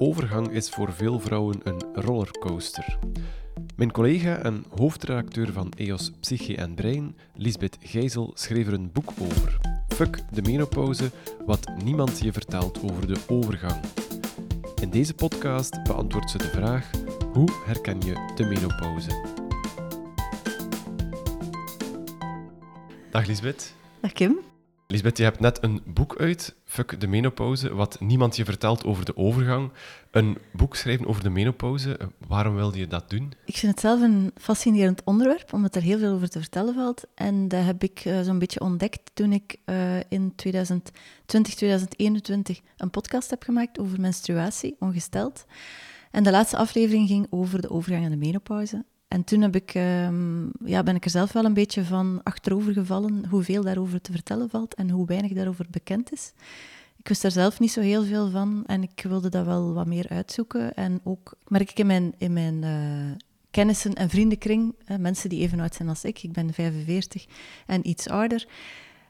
Overgang 0.00 0.50
is 0.50 0.68
voor 0.68 0.92
veel 0.92 1.20
vrouwen 1.20 1.60
een 1.62 1.82
rollercoaster. 1.92 2.98
Mijn 3.76 3.92
collega 3.92 4.36
en 4.36 4.64
hoofdredacteur 4.76 5.52
van 5.52 5.72
EOS 5.76 6.10
Psyche 6.20 6.56
en 6.56 6.74
Brein, 6.74 7.16
Lisbeth 7.34 7.76
Gijzel, 7.80 8.30
schreef 8.34 8.66
er 8.66 8.72
een 8.72 8.92
boek 8.92 9.10
over. 9.20 9.58
Fuck 9.88 10.22
de 10.32 10.42
menopauze, 10.42 11.10
wat 11.46 11.70
niemand 11.84 12.20
je 12.20 12.32
vertelt 12.32 12.82
over 12.82 13.06
de 13.06 13.20
overgang. 13.28 13.80
In 14.80 14.90
deze 14.90 15.14
podcast 15.14 15.82
beantwoordt 15.82 16.30
ze 16.30 16.38
de 16.38 16.48
vraag: 16.48 16.90
hoe 17.32 17.48
herken 17.66 18.00
je 18.00 18.32
de 18.34 18.44
menopauze? 18.44 19.10
Dag 23.10 23.26
Lisbeth. 23.26 23.74
Dag 24.00 24.12
Kim. 24.12 24.47
Lisbeth, 24.90 25.16
je 25.16 25.22
hebt 25.22 25.40
net 25.40 25.62
een 25.62 25.82
boek 25.86 26.16
uit, 26.18 26.54
Fuck 26.64 27.00
de 27.00 27.06
menopauze, 27.06 27.74
wat 27.74 28.00
niemand 28.00 28.36
je 28.36 28.44
vertelt 28.44 28.84
over 28.84 29.04
de 29.04 29.16
overgang. 29.16 29.70
Een 30.10 30.38
boek 30.52 30.76
schrijven 30.76 31.06
over 31.06 31.22
de 31.22 31.30
menopauze, 31.30 31.98
waarom 32.26 32.54
wilde 32.54 32.78
je 32.78 32.86
dat 32.86 33.10
doen? 33.10 33.32
Ik 33.44 33.56
vind 33.56 33.72
het 33.72 33.80
zelf 33.80 34.00
een 34.00 34.32
fascinerend 34.36 35.04
onderwerp, 35.04 35.52
omdat 35.52 35.74
er 35.74 35.82
heel 35.82 35.98
veel 35.98 36.12
over 36.12 36.28
te 36.28 36.38
vertellen 36.38 36.74
valt. 36.74 37.04
En 37.14 37.48
dat 37.48 37.64
heb 37.64 37.82
ik 37.82 38.04
uh, 38.04 38.20
zo'n 38.20 38.38
beetje 38.38 38.60
ontdekt 38.60 39.10
toen 39.14 39.32
ik 39.32 39.56
uh, 39.66 39.96
in 40.08 40.32
2020, 40.34 41.54
2021 41.54 42.60
een 42.76 42.90
podcast 42.90 43.30
heb 43.30 43.42
gemaakt 43.42 43.78
over 43.78 44.00
menstruatie, 44.00 44.76
ongesteld. 44.78 45.44
En 46.10 46.22
de 46.22 46.30
laatste 46.30 46.56
aflevering 46.56 47.08
ging 47.08 47.26
over 47.30 47.60
de 47.60 47.70
overgang 47.70 48.04
en 48.04 48.10
de 48.10 48.16
menopauze. 48.16 48.84
En 49.08 49.24
toen 49.24 49.40
heb 49.40 49.54
ik, 49.54 49.74
um, 49.74 50.50
ja, 50.64 50.82
ben 50.82 50.96
ik 50.96 51.04
er 51.04 51.10
zelf 51.10 51.32
wel 51.32 51.44
een 51.44 51.54
beetje 51.54 51.84
van 51.84 52.20
achterover 52.22 52.72
gevallen 52.72 53.26
hoeveel 53.26 53.62
daarover 53.62 54.00
te 54.00 54.12
vertellen 54.12 54.50
valt 54.50 54.74
en 54.74 54.90
hoe 54.90 55.06
weinig 55.06 55.32
daarover 55.32 55.66
bekend 55.70 56.12
is. 56.12 56.32
Ik 56.96 57.08
wist 57.08 57.22
daar 57.22 57.30
zelf 57.30 57.60
niet 57.60 57.72
zo 57.72 57.80
heel 57.80 58.04
veel 58.04 58.30
van 58.30 58.64
en 58.66 58.82
ik 58.82 59.04
wilde 59.08 59.28
dat 59.28 59.44
wel 59.44 59.72
wat 59.72 59.86
meer 59.86 60.08
uitzoeken. 60.08 60.74
En 60.74 61.00
ook 61.04 61.34
merk 61.46 61.70
ik 61.70 61.78
in 61.78 61.86
mijn, 61.86 62.14
in 62.18 62.32
mijn 62.32 62.62
uh, 62.62 63.16
kennissen- 63.50 63.94
en 63.94 64.08
vriendenkring, 64.08 64.74
mensen 64.98 65.28
die 65.28 65.40
even 65.40 65.60
oud 65.60 65.74
zijn 65.74 65.88
als 65.88 66.04
ik, 66.04 66.22
ik 66.22 66.32
ben 66.32 66.52
45 66.52 67.26
en 67.66 67.88
iets 67.88 68.08
ouder, 68.08 68.46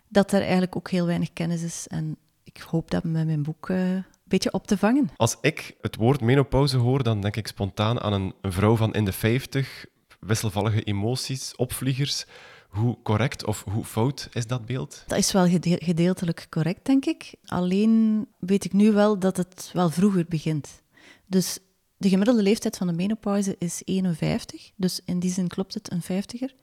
dat 0.09 0.33
er 0.33 0.41
eigenlijk 0.41 0.77
ook 0.77 0.91
heel 0.91 1.07
weinig 1.07 1.33
kennis 1.33 1.63
is. 1.63 1.87
En 1.89 2.17
ik 2.45 2.61
hoop 2.61 2.91
dat 2.91 3.05
met 3.05 3.27
mijn 3.27 3.43
boek 3.43 3.69
een 3.69 4.05
beetje 4.29 4.53
op 4.53 4.67
te 4.67 4.79
vangen. 4.79 5.11
Als 5.17 5.37
ik 5.41 5.77
het 5.81 5.97
woord 5.97 6.21
menopauze 6.21 6.77
hoor, 6.77 7.03
dan 7.03 7.21
denk 7.21 7.37
ik 7.37 7.47
spontaan 7.47 8.01
aan 8.01 8.13
een, 8.13 8.35
een 8.41 8.53
vrouw 8.53 8.77
van 8.77 8.95
in 8.95 9.05
de 9.05 9.13
50, 9.13 9.87
wisselvallige 10.21 10.83
emoties, 10.83 11.57
opvliegers. 11.57 12.27
Hoe 12.69 12.99
correct 13.03 13.45
of 13.45 13.65
hoe 13.71 13.85
fout 13.85 14.29
is 14.33 14.47
dat 14.47 14.67
beeld? 14.67 15.05
Dat 15.07 15.19
is 15.19 15.33
wel 15.33 15.49
gedeeltelijk 15.63 16.47
correct, 16.51 16.85
denk 16.85 17.05
ik. 17.05 17.35
Alleen 17.45 18.27
weet 18.39 18.65
ik 18.65 18.73
nu 18.73 18.93
wel 18.93 19.19
dat 19.19 19.37
het 19.37 19.71
wel 19.73 19.91
vroeger 19.91 20.25
begint. 20.29 20.83
Dus 21.27 21.59
de 21.97 22.09
gemiddelde 22.09 22.43
leeftijd 22.43 22.77
van 22.77 22.87
de 22.87 22.93
menopauze 22.93 23.57
is 23.59 23.83
51. 23.85 24.71
Dus 24.77 25.01
in 25.05 25.19
die 25.19 25.31
zin 25.31 25.49
klopt 25.49 25.75
het, 25.75 25.93
een 25.93 26.03
50er. 26.03 26.55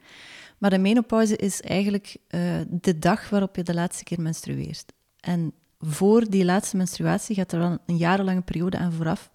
Maar 0.57 0.69
de 0.69 0.77
menopauze 0.77 1.35
is 1.35 1.61
eigenlijk 1.61 2.17
uh, 2.29 2.41
de 2.67 2.99
dag 2.99 3.29
waarop 3.29 3.55
je 3.55 3.63
de 3.63 3.73
laatste 3.73 4.03
keer 4.03 4.21
menstrueert. 4.21 4.93
En 5.19 5.53
voor 5.87 6.29
die 6.29 6.45
laatste 6.45 6.77
menstruatie 6.77 7.35
gaat 7.35 7.51
er 7.51 7.59
wel 7.59 7.77
een 7.85 7.97
jarenlange 7.97 8.41
periode 8.41 8.77
aan 8.77 8.91
vooraf, 8.93 9.29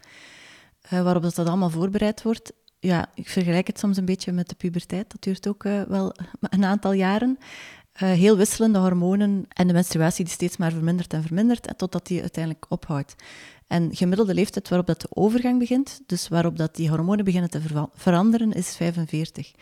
uh, 0.92 1.02
waarop 1.02 1.22
dat, 1.22 1.34
dat 1.34 1.46
allemaal 1.46 1.70
voorbereid 1.70 2.22
wordt. 2.22 2.52
Ja, 2.78 3.06
ik 3.14 3.28
vergelijk 3.28 3.66
het 3.66 3.78
soms 3.78 3.96
een 3.96 4.04
beetje 4.04 4.32
met 4.32 4.48
de 4.48 4.54
puberteit. 4.54 5.10
Dat 5.10 5.22
duurt 5.22 5.48
ook 5.48 5.64
uh, 5.64 5.82
wel 5.82 6.14
een 6.40 6.64
aantal 6.64 6.92
jaren. 6.92 7.38
Uh, 8.02 8.10
heel 8.10 8.36
wisselende 8.36 8.78
hormonen 8.78 9.46
en 9.48 9.66
de 9.66 9.72
menstruatie 9.72 10.24
die 10.24 10.32
steeds 10.32 10.56
maar 10.56 10.72
vermindert 10.72 11.12
en 11.12 11.22
vermindert, 11.22 11.66
en 11.66 11.76
totdat 11.76 12.06
die 12.06 12.20
uiteindelijk 12.20 12.66
ophoudt. 12.68 13.14
En 13.66 13.96
gemiddelde 13.96 14.34
leeftijd 14.34 14.68
waarop 14.68 14.86
dat 14.86 15.00
de 15.00 15.08
overgang 15.10 15.58
begint, 15.58 16.00
dus 16.06 16.28
waarop 16.28 16.56
dat 16.56 16.76
die 16.76 16.88
hormonen 16.88 17.24
beginnen 17.24 17.50
te 17.50 17.60
ver 17.60 17.86
veranderen, 17.94 18.52
is 18.52 18.76
45. 18.76 19.52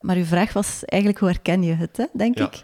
Maar 0.00 0.16
uw 0.16 0.24
vraag 0.24 0.52
was 0.52 0.84
eigenlijk, 0.84 1.20
hoe 1.20 1.30
herken 1.30 1.62
je 1.62 1.74
het, 1.74 1.96
hè, 1.96 2.04
denk 2.12 2.38
Ja. 2.38 2.44
ik? 2.46 2.62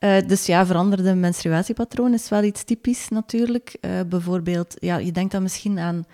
Uh, 0.00 0.16
dus 0.26 0.46
ja, 0.46 0.66
veranderde 0.66 1.14
menstruatiepatroon 1.14 2.12
is 2.12 2.28
wel 2.28 2.42
iets 2.42 2.64
typisch 2.64 3.08
natuurlijk. 3.08 3.76
Uh, 3.80 4.00
bijvoorbeeld, 4.08 4.74
ja, 4.78 4.96
je 4.96 5.12
denkt 5.12 5.32
dan 5.32 5.42
misschien 5.42 5.78
aan, 5.78 6.04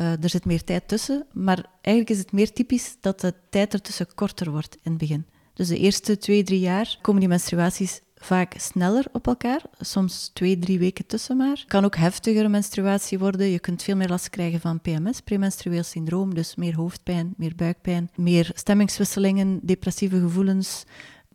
uh, 0.00 0.22
er 0.22 0.28
zit 0.28 0.44
meer 0.44 0.64
tijd 0.64 0.88
tussen, 0.88 1.26
maar 1.32 1.66
eigenlijk 1.80 2.16
is 2.16 2.18
het 2.18 2.32
meer 2.32 2.52
typisch 2.52 2.96
dat 3.00 3.20
de 3.20 3.34
tijd 3.50 3.72
ertussen 3.72 4.14
korter 4.14 4.50
wordt 4.50 4.74
in 4.74 4.90
het 4.90 4.98
begin. 4.98 5.26
Dus 5.54 5.68
de 5.68 5.78
eerste 5.78 6.18
twee, 6.18 6.42
drie 6.42 6.60
jaar 6.60 6.98
komen 7.00 7.20
die 7.20 7.28
menstruaties 7.28 8.00
vaak 8.20 8.54
sneller 8.56 9.04
op 9.12 9.26
elkaar, 9.26 9.62
soms 9.78 10.30
twee, 10.34 10.58
drie 10.58 10.78
weken 10.78 11.06
tussen 11.06 11.36
maar. 11.36 11.64
kan 11.66 11.84
ook 11.84 11.96
heftigere 11.96 12.48
menstruatie 12.48 13.18
worden. 13.18 13.46
Je 13.46 13.58
kunt 13.58 13.82
veel 13.82 13.96
meer 13.96 14.08
last 14.08 14.30
krijgen 14.30 14.60
van 14.60 14.80
PMS, 14.80 15.20
premenstrueel 15.20 15.82
syndroom, 15.82 16.34
dus 16.34 16.54
meer 16.54 16.74
hoofdpijn, 16.74 17.34
meer 17.36 17.54
buikpijn, 17.56 18.10
meer 18.14 18.50
stemmingswisselingen, 18.54 19.60
depressieve 19.62 20.20
gevoelens, 20.20 20.84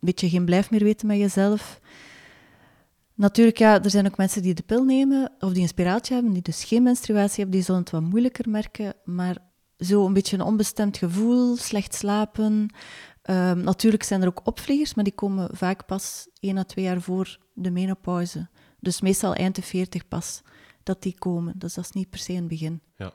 beetje 0.05 0.29
geen 0.29 0.45
blijf 0.45 0.69
meer 0.69 0.83
weten 0.83 1.07
met 1.07 1.17
jezelf. 1.17 1.79
Natuurlijk, 3.15 3.57
ja, 3.57 3.83
er 3.83 3.89
zijn 3.89 4.05
ook 4.05 4.17
mensen 4.17 4.41
die 4.41 4.53
de 4.53 4.63
pil 4.63 4.83
nemen 4.83 5.31
of 5.39 5.53
die 5.53 5.61
een 5.61 5.67
spiraaltje 5.67 6.13
hebben, 6.13 6.33
die 6.33 6.41
dus 6.41 6.63
geen 6.63 6.83
menstruatie 6.83 7.35
hebben, 7.35 7.55
die 7.55 7.63
zullen 7.63 7.81
het 7.81 7.89
wat 7.89 8.01
moeilijker 8.01 8.49
merken. 8.49 8.93
Maar 9.03 9.37
zo 9.77 10.05
een 10.05 10.13
beetje 10.13 10.37
een 10.37 10.43
onbestemd 10.43 10.97
gevoel, 10.97 11.55
slecht 11.55 11.95
slapen. 11.95 12.73
Um, 13.29 13.63
natuurlijk 13.63 14.03
zijn 14.03 14.21
er 14.21 14.27
ook 14.27 14.47
opvliegers, 14.47 14.93
maar 14.93 15.03
die 15.03 15.13
komen 15.13 15.49
vaak 15.51 15.85
pas 15.85 16.27
één 16.39 16.57
à 16.57 16.63
twee 16.63 16.85
jaar 16.85 17.01
voor 17.01 17.37
de 17.53 17.71
menopauze. 17.71 18.49
Dus 18.79 19.01
meestal 19.01 19.33
eind 19.33 19.55
de 19.55 19.61
40 19.61 20.07
pas 20.07 20.41
dat 20.83 21.01
die 21.01 21.15
komen. 21.17 21.53
Dus 21.57 21.73
dat 21.73 21.83
is 21.83 21.91
niet 21.91 22.09
per 22.09 22.19
se 22.19 22.33
het 22.33 22.47
begin. 22.47 22.81
Ja. 22.97 23.13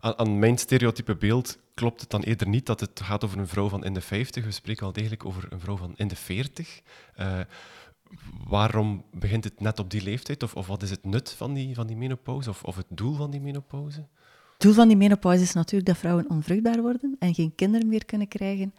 Aan, 0.00 0.18
aan, 0.18 0.38
mijn 0.38 0.58
stereotype 0.58 1.16
beeld 1.16 1.58
klopt 1.74 2.00
het 2.00 2.10
dan 2.10 2.22
eerder 2.22 2.48
niet 2.48 2.66
dat 2.66 2.80
het 2.80 3.00
gaat 3.02 3.24
over 3.24 3.38
een 3.38 3.48
vrouw 3.48 3.68
van 3.68 3.84
in 3.84 3.94
de 3.94 4.00
50. 4.00 4.44
We 4.44 4.50
spreken 4.50 4.82
wel 4.82 4.92
degelijk 4.92 5.24
over 5.24 5.52
een 5.52 5.60
vrouw 5.60 5.76
van 5.76 5.92
in 5.96 6.08
de 6.08 6.16
40. 6.16 6.80
Uh, 7.20 7.40
waarom 8.48 9.04
begint 9.12 9.44
het 9.44 9.60
net 9.60 9.78
op 9.78 9.90
die 9.90 10.02
leeftijd? 10.02 10.42
Of, 10.42 10.54
of 10.54 10.66
wat 10.66 10.82
is 10.82 10.90
het 10.90 11.04
nut 11.04 11.30
van 11.30 11.54
die, 11.54 11.74
van 11.74 11.86
die 11.86 11.96
menopauze? 11.96 12.50
Of, 12.50 12.62
of 12.62 12.76
het 12.76 12.86
doel 12.88 13.14
van 13.14 13.30
die 13.30 13.40
menopauze? 13.40 13.98
Het 14.52 14.62
doel 14.62 14.72
van 14.72 14.88
die 14.88 14.96
menopauze 14.96 15.42
is 15.42 15.52
natuurlijk 15.52 15.86
dat 15.86 15.98
vrouwen 15.98 16.30
onvruchtbaar 16.30 16.80
worden 16.82 17.16
en 17.18 17.34
geen 17.34 17.54
kinderen 17.54 17.88
meer 17.88 18.04
kunnen 18.04 18.28
krijgen. 18.28 18.74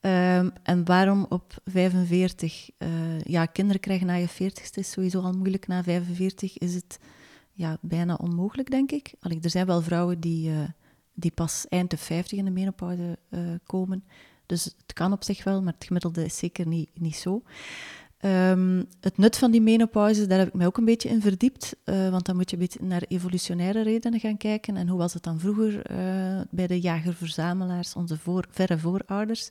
Um, 0.00 0.52
en 0.62 0.84
waarom 0.84 1.26
op 1.28 1.54
45? 1.64 2.70
Uh, 2.78 3.20
ja, 3.20 3.46
kinderen 3.46 3.80
krijgen 3.80 4.06
na 4.06 4.14
je 4.14 4.28
40ste 4.28 4.78
is 4.78 4.90
sowieso 4.90 5.20
al 5.20 5.32
moeilijk. 5.32 5.66
Na 5.66 5.82
45 5.82 6.58
is 6.58 6.74
het 6.74 6.98
ja, 7.52 7.78
bijna 7.80 8.14
onmogelijk, 8.14 8.70
denk 8.70 8.92
ik. 8.92 9.14
Allee, 9.20 9.38
er 9.42 9.50
zijn 9.50 9.66
wel 9.66 9.82
vrouwen 9.82 10.20
die, 10.20 10.50
uh, 10.50 10.58
die 11.14 11.30
pas 11.30 11.66
eind 11.68 11.90
de 11.90 11.96
50 11.96 12.38
in 12.38 12.44
de 12.44 12.50
menopauze 12.50 13.18
uh, 13.30 13.40
komen. 13.66 14.04
Dus 14.46 14.64
het 14.64 14.92
kan 14.92 15.12
op 15.12 15.24
zich 15.24 15.44
wel, 15.44 15.62
maar 15.62 15.72
het 15.72 15.84
gemiddelde 15.84 16.24
is 16.24 16.38
zeker 16.38 16.66
niet, 16.66 16.90
niet 16.94 17.16
zo. 17.16 17.42
Um, 18.24 18.84
het 19.00 19.18
nut 19.18 19.36
van 19.36 19.50
die 19.50 19.60
menopauze, 19.60 20.26
daar 20.26 20.38
heb 20.38 20.48
ik 20.48 20.54
mij 20.54 20.66
ook 20.66 20.76
een 20.76 20.84
beetje 20.84 21.08
in 21.08 21.20
verdiept. 21.20 21.76
Uh, 21.84 22.10
want 22.10 22.26
dan 22.26 22.36
moet 22.36 22.50
je 22.50 22.56
een 22.56 22.62
beetje 22.62 22.84
naar 22.84 23.02
evolutionaire 23.08 23.82
redenen 23.82 24.20
gaan 24.20 24.36
kijken. 24.36 24.76
En 24.76 24.88
hoe 24.88 24.98
was 24.98 25.14
het 25.14 25.22
dan 25.22 25.40
vroeger 25.40 25.90
uh, 25.90 26.40
bij 26.50 26.66
de 26.66 26.80
jager-verzamelaars, 26.80 27.94
onze 27.94 28.18
voor, 28.18 28.44
verre 28.50 28.78
voorouders. 28.78 29.50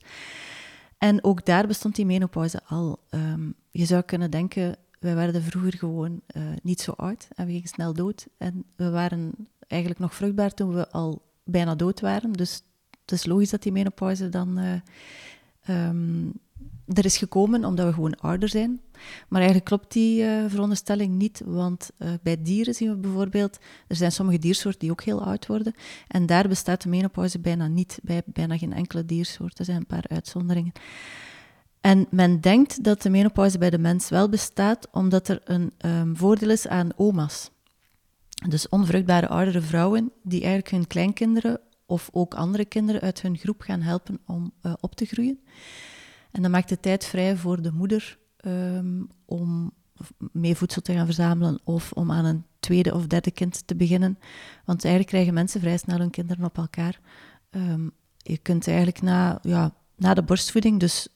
En 0.98 1.24
ook 1.24 1.44
daar 1.44 1.66
bestond 1.66 1.94
die 1.94 2.06
menopauze 2.06 2.60
al. 2.66 2.98
Um, 3.10 3.54
je 3.70 3.84
zou 3.84 4.02
kunnen 4.02 4.30
denken, 4.30 4.76
wij 5.00 5.14
werden 5.14 5.42
vroeger 5.42 5.78
gewoon 5.78 6.20
niet 6.62 6.80
zo 6.80 6.90
oud 6.90 7.28
en 7.34 7.46
we 7.46 7.52
gingen 7.52 7.68
snel 7.68 7.92
dood. 7.92 8.26
En 8.38 8.64
we 8.76 8.90
waren 8.90 9.32
eigenlijk 9.66 10.00
nog 10.00 10.14
vruchtbaar 10.14 10.54
toen 10.54 10.74
we 10.74 10.90
al 10.90 11.22
bijna 11.44 11.74
dood 11.74 12.00
waren. 12.00 12.32
Dus 12.32 12.62
het 13.00 13.12
is 13.12 13.26
logisch 13.26 13.50
dat 13.50 13.62
die 13.62 13.72
menopauze 13.72 14.28
dan 14.28 14.80
um, 15.68 16.32
er 16.86 17.04
is 17.04 17.16
gekomen 17.16 17.64
omdat 17.64 17.86
we 17.86 17.92
gewoon 17.92 18.20
ouder 18.20 18.48
zijn. 18.48 18.80
Maar 19.28 19.40
eigenlijk 19.40 19.64
klopt 19.64 19.92
die 19.92 20.22
uh, 20.22 20.44
veronderstelling 20.48 21.14
niet, 21.14 21.42
want 21.44 21.90
uh, 21.98 22.08
bij 22.22 22.42
dieren 22.42 22.74
zien 22.74 22.90
we 22.90 22.96
bijvoorbeeld, 22.96 23.58
er 23.86 23.96
zijn 23.96 24.12
sommige 24.12 24.38
diersoorten 24.38 24.80
die 24.80 24.90
ook 24.90 25.02
heel 25.02 25.24
oud 25.24 25.46
worden, 25.46 25.74
en 26.08 26.26
daar 26.26 26.48
bestaat 26.48 26.82
de 26.82 26.88
menopauze 26.88 27.38
bijna 27.38 27.66
niet, 27.66 27.98
bij 28.02 28.22
bijna 28.26 28.58
geen 28.58 28.72
enkele 28.72 29.04
diersoort. 29.04 29.58
Er 29.58 29.64
zijn 29.64 29.76
een 29.76 29.86
paar 29.86 30.04
uitzonderingen. 30.08 30.72
En 31.80 32.06
men 32.10 32.40
denkt 32.40 32.84
dat 32.84 33.02
de 33.02 33.10
menopauze 33.10 33.58
bij 33.58 33.70
de 33.70 33.78
mens 33.78 34.08
wel 34.08 34.28
bestaat, 34.28 34.88
omdat 34.90 35.28
er 35.28 35.40
een 35.44 35.72
um, 35.86 36.16
voordeel 36.16 36.50
is 36.50 36.68
aan 36.68 36.88
oma's. 36.96 37.50
Dus 38.48 38.68
onvruchtbare 38.68 39.28
oudere 39.28 39.60
vrouwen 39.60 40.12
die 40.22 40.40
eigenlijk 40.40 40.70
hun 40.70 40.86
kleinkinderen 40.86 41.60
of 41.86 42.08
ook 42.12 42.34
andere 42.34 42.64
kinderen 42.64 43.00
uit 43.00 43.22
hun 43.22 43.36
groep 43.36 43.60
gaan 43.60 43.80
helpen 43.80 44.18
om 44.26 44.52
uh, 44.62 44.72
op 44.80 44.94
te 44.94 45.04
groeien. 45.04 45.40
En 46.30 46.42
dat 46.42 46.50
maakt 46.50 46.68
de 46.68 46.80
tijd 46.80 47.04
vrij 47.04 47.36
voor 47.36 47.62
de 47.62 47.72
moeder 47.72 48.18
um, 48.46 49.08
om 49.24 49.72
mee 50.32 50.54
voedsel 50.54 50.82
te 50.82 50.92
gaan 50.92 51.04
verzamelen 51.04 51.60
of 51.64 51.92
om 51.92 52.10
aan 52.10 52.24
een 52.24 52.44
tweede 52.60 52.94
of 52.94 53.06
derde 53.06 53.30
kind 53.30 53.66
te 53.66 53.74
beginnen. 53.74 54.18
Want 54.64 54.84
eigenlijk 54.84 55.14
krijgen 55.14 55.34
mensen 55.34 55.60
vrij 55.60 55.76
snel 55.76 55.98
hun 55.98 56.10
kinderen 56.10 56.44
op 56.44 56.58
elkaar. 56.58 57.00
Um, 57.50 57.90
je 58.16 58.38
kunt 58.38 58.66
eigenlijk 58.66 59.02
na, 59.02 59.38
ja, 59.42 59.74
na 59.96 60.14
de 60.14 60.22
borstvoeding, 60.22 60.80
dus 60.80 61.08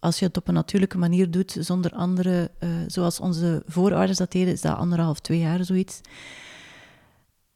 als 0.00 0.18
je 0.18 0.24
het 0.24 0.36
op 0.36 0.48
een 0.48 0.54
natuurlijke 0.54 0.98
manier 0.98 1.30
doet, 1.30 1.56
zonder 1.60 1.92
andere, 1.92 2.50
uh, 2.60 2.70
zoals 2.86 3.20
onze 3.20 3.62
voorouders 3.66 4.18
dat 4.18 4.32
deden, 4.32 4.52
is 4.52 4.60
dat 4.60 4.76
anderhalf, 4.76 5.20
twee 5.20 5.38
jaar 5.38 5.64
zoiets. 5.64 6.00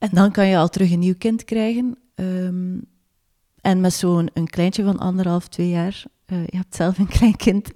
En 0.04 0.10
dan 0.12 0.30
kan 0.30 0.46
je 0.46 0.56
al 0.56 0.68
terug 0.68 0.90
een 0.90 0.98
nieuw 0.98 1.14
kind 1.18 1.44
krijgen. 1.44 1.96
Ehm, 2.14 2.78
en 3.60 3.80
met 3.80 3.92
zo'n 3.92 4.30
een 4.32 4.48
kleintje 4.48 4.84
van 4.84 4.98
anderhalf, 4.98 5.48
twee 5.48 5.68
jaar, 5.68 6.04
uh, 6.26 6.38
je 6.46 6.56
hebt 6.56 6.74
zelf 6.74 6.98
een 6.98 7.06
klein 7.18 7.36
kind, 7.36 7.70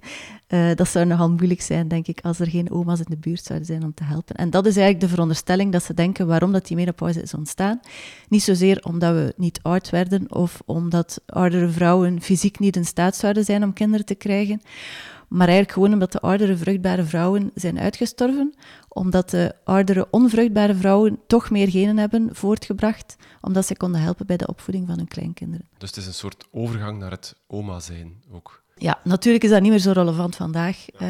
uh, 0.47 0.75
dat 0.75 0.87
zou 0.87 1.05
nogal 1.05 1.31
moeilijk 1.31 1.61
zijn, 1.61 1.87
denk 1.87 2.07
ik, 2.07 2.21
als 2.21 2.39
er 2.39 2.47
geen 2.47 2.71
oma's 2.71 2.99
in 2.99 3.05
de 3.09 3.17
buurt 3.17 3.43
zouden 3.43 3.67
zijn 3.67 3.83
om 3.83 3.93
te 3.93 4.03
helpen. 4.03 4.35
En 4.35 4.49
dat 4.49 4.65
is 4.65 4.75
eigenlijk 4.75 5.05
de 5.05 5.09
veronderstelling 5.09 5.71
dat 5.71 5.83
ze 5.83 5.93
denken 5.93 6.27
waarom 6.27 6.51
dat 6.51 6.67
die 6.67 6.75
menopauze 6.75 7.21
is 7.21 7.33
ontstaan. 7.33 7.79
Niet 8.27 8.43
zozeer 8.43 8.83
omdat 8.83 9.13
we 9.13 9.33
niet 9.37 9.59
oud 9.61 9.89
werden 9.89 10.35
of 10.35 10.61
omdat 10.65 11.21
oudere 11.25 11.69
vrouwen 11.69 12.21
fysiek 12.21 12.59
niet 12.59 12.75
in 12.75 12.85
staat 12.85 13.15
zouden 13.15 13.45
zijn 13.45 13.63
om 13.63 13.73
kinderen 13.73 14.05
te 14.05 14.15
krijgen, 14.15 14.61
maar 15.29 15.47
eigenlijk 15.47 15.71
gewoon 15.71 15.93
omdat 15.93 16.11
de 16.11 16.19
oudere 16.19 16.57
vruchtbare 16.57 17.03
vrouwen 17.03 17.51
zijn 17.55 17.79
uitgestorven, 17.79 18.53
omdat 18.87 19.29
de 19.29 19.55
oudere 19.63 20.07
onvruchtbare 20.11 20.75
vrouwen 20.75 21.19
toch 21.27 21.49
meer 21.49 21.69
genen 21.69 21.97
hebben 21.97 22.29
voortgebracht, 22.35 23.15
omdat 23.41 23.65
ze 23.65 23.77
konden 23.77 24.01
helpen 24.01 24.25
bij 24.25 24.37
de 24.37 24.47
opvoeding 24.47 24.87
van 24.87 24.97
hun 24.97 25.07
kleinkinderen. 25.07 25.67
Dus 25.77 25.89
het 25.89 25.97
is 25.97 26.07
een 26.07 26.13
soort 26.13 26.47
overgang 26.51 26.99
naar 26.99 27.11
het 27.11 27.35
oma 27.47 27.79
zijn 27.79 28.23
ook. 28.31 28.63
Ja, 28.79 28.99
natuurlijk 29.03 29.43
is 29.43 29.49
dat 29.49 29.61
niet 29.61 29.69
meer 29.69 29.79
zo 29.79 29.91
relevant 29.91 30.35
vandaag 30.35 30.85
uh, 31.01 31.07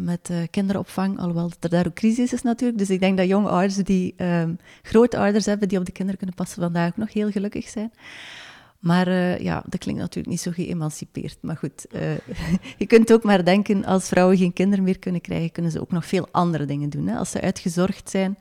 met 0.00 0.28
uh, 0.30 0.38
kinderopvang, 0.50 1.18
alhoewel 1.18 1.50
er 1.60 1.68
daar 1.68 1.86
ook 1.86 1.94
crisis 1.94 2.32
is 2.32 2.42
natuurlijk. 2.42 2.78
Dus 2.78 2.90
ik 2.90 3.00
denk 3.00 3.16
dat 3.16 3.26
jonge 3.26 3.48
ouders 3.48 3.76
die 3.76 4.14
uh, 4.16 4.42
grootouders 4.82 5.46
hebben 5.46 5.68
die 5.68 5.78
op 5.78 5.84
de 5.84 5.92
kinderen 5.92 6.18
kunnen 6.18 6.36
passen 6.36 6.62
vandaag 6.62 6.88
ook 6.88 6.96
nog 6.96 7.12
heel 7.12 7.30
gelukkig 7.30 7.68
zijn. 7.68 7.92
Maar 8.80 9.08
uh, 9.08 9.38
ja, 9.38 9.62
dat 9.66 9.80
klinkt 9.80 10.00
natuurlijk 10.00 10.28
niet 10.28 10.40
zo 10.40 10.50
geëmancipeerd. 10.50 11.38
Maar 11.40 11.56
goed, 11.56 11.86
uh, 11.92 12.00
je 12.78 12.86
kunt 12.86 13.12
ook 13.12 13.22
maar 13.22 13.44
denken, 13.44 13.84
als 13.84 14.08
vrouwen 14.08 14.36
geen 14.36 14.52
kinderen 14.52 14.84
meer 14.84 14.98
kunnen 14.98 15.20
krijgen, 15.20 15.52
kunnen 15.52 15.72
ze 15.72 15.80
ook 15.80 15.92
nog 15.92 16.06
veel 16.06 16.28
andere 16.30 16.64
dingen 16.64 16.90
doen. 16.90 17.06
Hè? 17.06 17.16
Als 17.16 17.30
ze 17.30 17.40
uitgezorgd 17.40 18.10
zijn, 18.10 18.38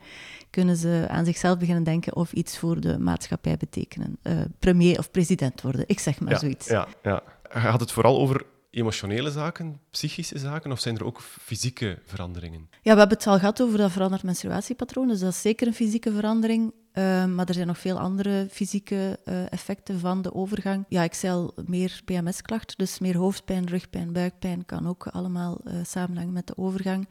kunnen 0.50 0.76
ze 0.76 1.06
aan 1.10 1.26
zichzelf 1.26 1.58
beginnen 1.58 1.84
denken 1.84 2.16
of 2.16 2.34
iets 2.34 2.58
voor 2.58 2.80
de 2.80 3.00
maatschappij 3.00 3.58
betekenen. 3.58 4.18
Uh, 4.24 4.34
premier 4.60 5.00
of 5.00 5.12
president 5.12 5.62
worden, 5.62 5.84
ik 5.88 6.00
zeg 6.00 6.20
maar 6.20 6.40
zoiets. 6.40 6.68
Ja, 6.68 6.88
ja. 7.04 7.24
Gaat 7.50 7.80
het 7.80 7.92
vooral 7.92 8.20
over 8.20 8.46
emotionele 8.75 9.31
zaken, 9.31 9.80
psychische 9.89 10.39
zaken, 10.39 10.72
of 10.72 10.80
zijn 10.80 10.98
er 10.98 11.06
ook 11.06 11.22
fysieke 11.22 12.00
veranderingen? 12.06 12.69
Ja, 12.81 12.94
we 12.94 13.00
hebben 13.00 13.18
het 13.18 13.27
al 13.27 13.39
gehad 13.39 13.62
over 13.62 13.77
dat 13.77 13.92
veranderd 13.92 14.24
menstruatiepatroon, 14.24 15.07
dus 15.07 15.19
dat 15.19 15.31
is 15.31 15.42
zeker 15.42 15.68
een 15.68 15.74
fysieke 15.74 16.12
verandering. 16.12 16.74
Uh, 16.94 17.25
maar 17.25 17.48
er 17.48 17.54
zijn 17.54 17.68
nog 17.68 17.77
veel 17.77 18.00
andere 18.00 18.48
fysieke 18.51 19.19
uh, 19.25 19.51
effecten 19.51 20.00
van 20.00 20.22
de 20.22 20.33
overgang. 20.33 20.86
Ja, 20.89 21.04
ik 21.04 21.13
zei 21.13 21.50
meer 21.66 22.01
PMS-klachten, 22.06 22.77
dus 22.77 23.00
meer 23.00 23.18
hoofdpijn, 23.18 23.68
rugpijn, 23.68 24.13
buikpijn 24.13 24.66
kan 24.66 24.88
ook 24.88 25.07
allemaal 25.07 25.62
uh, 25.63 25.74
samenhangen 25.83 26.33
met 26.33 26.48
de 26.48 26.57
overgang. 26.57 27.10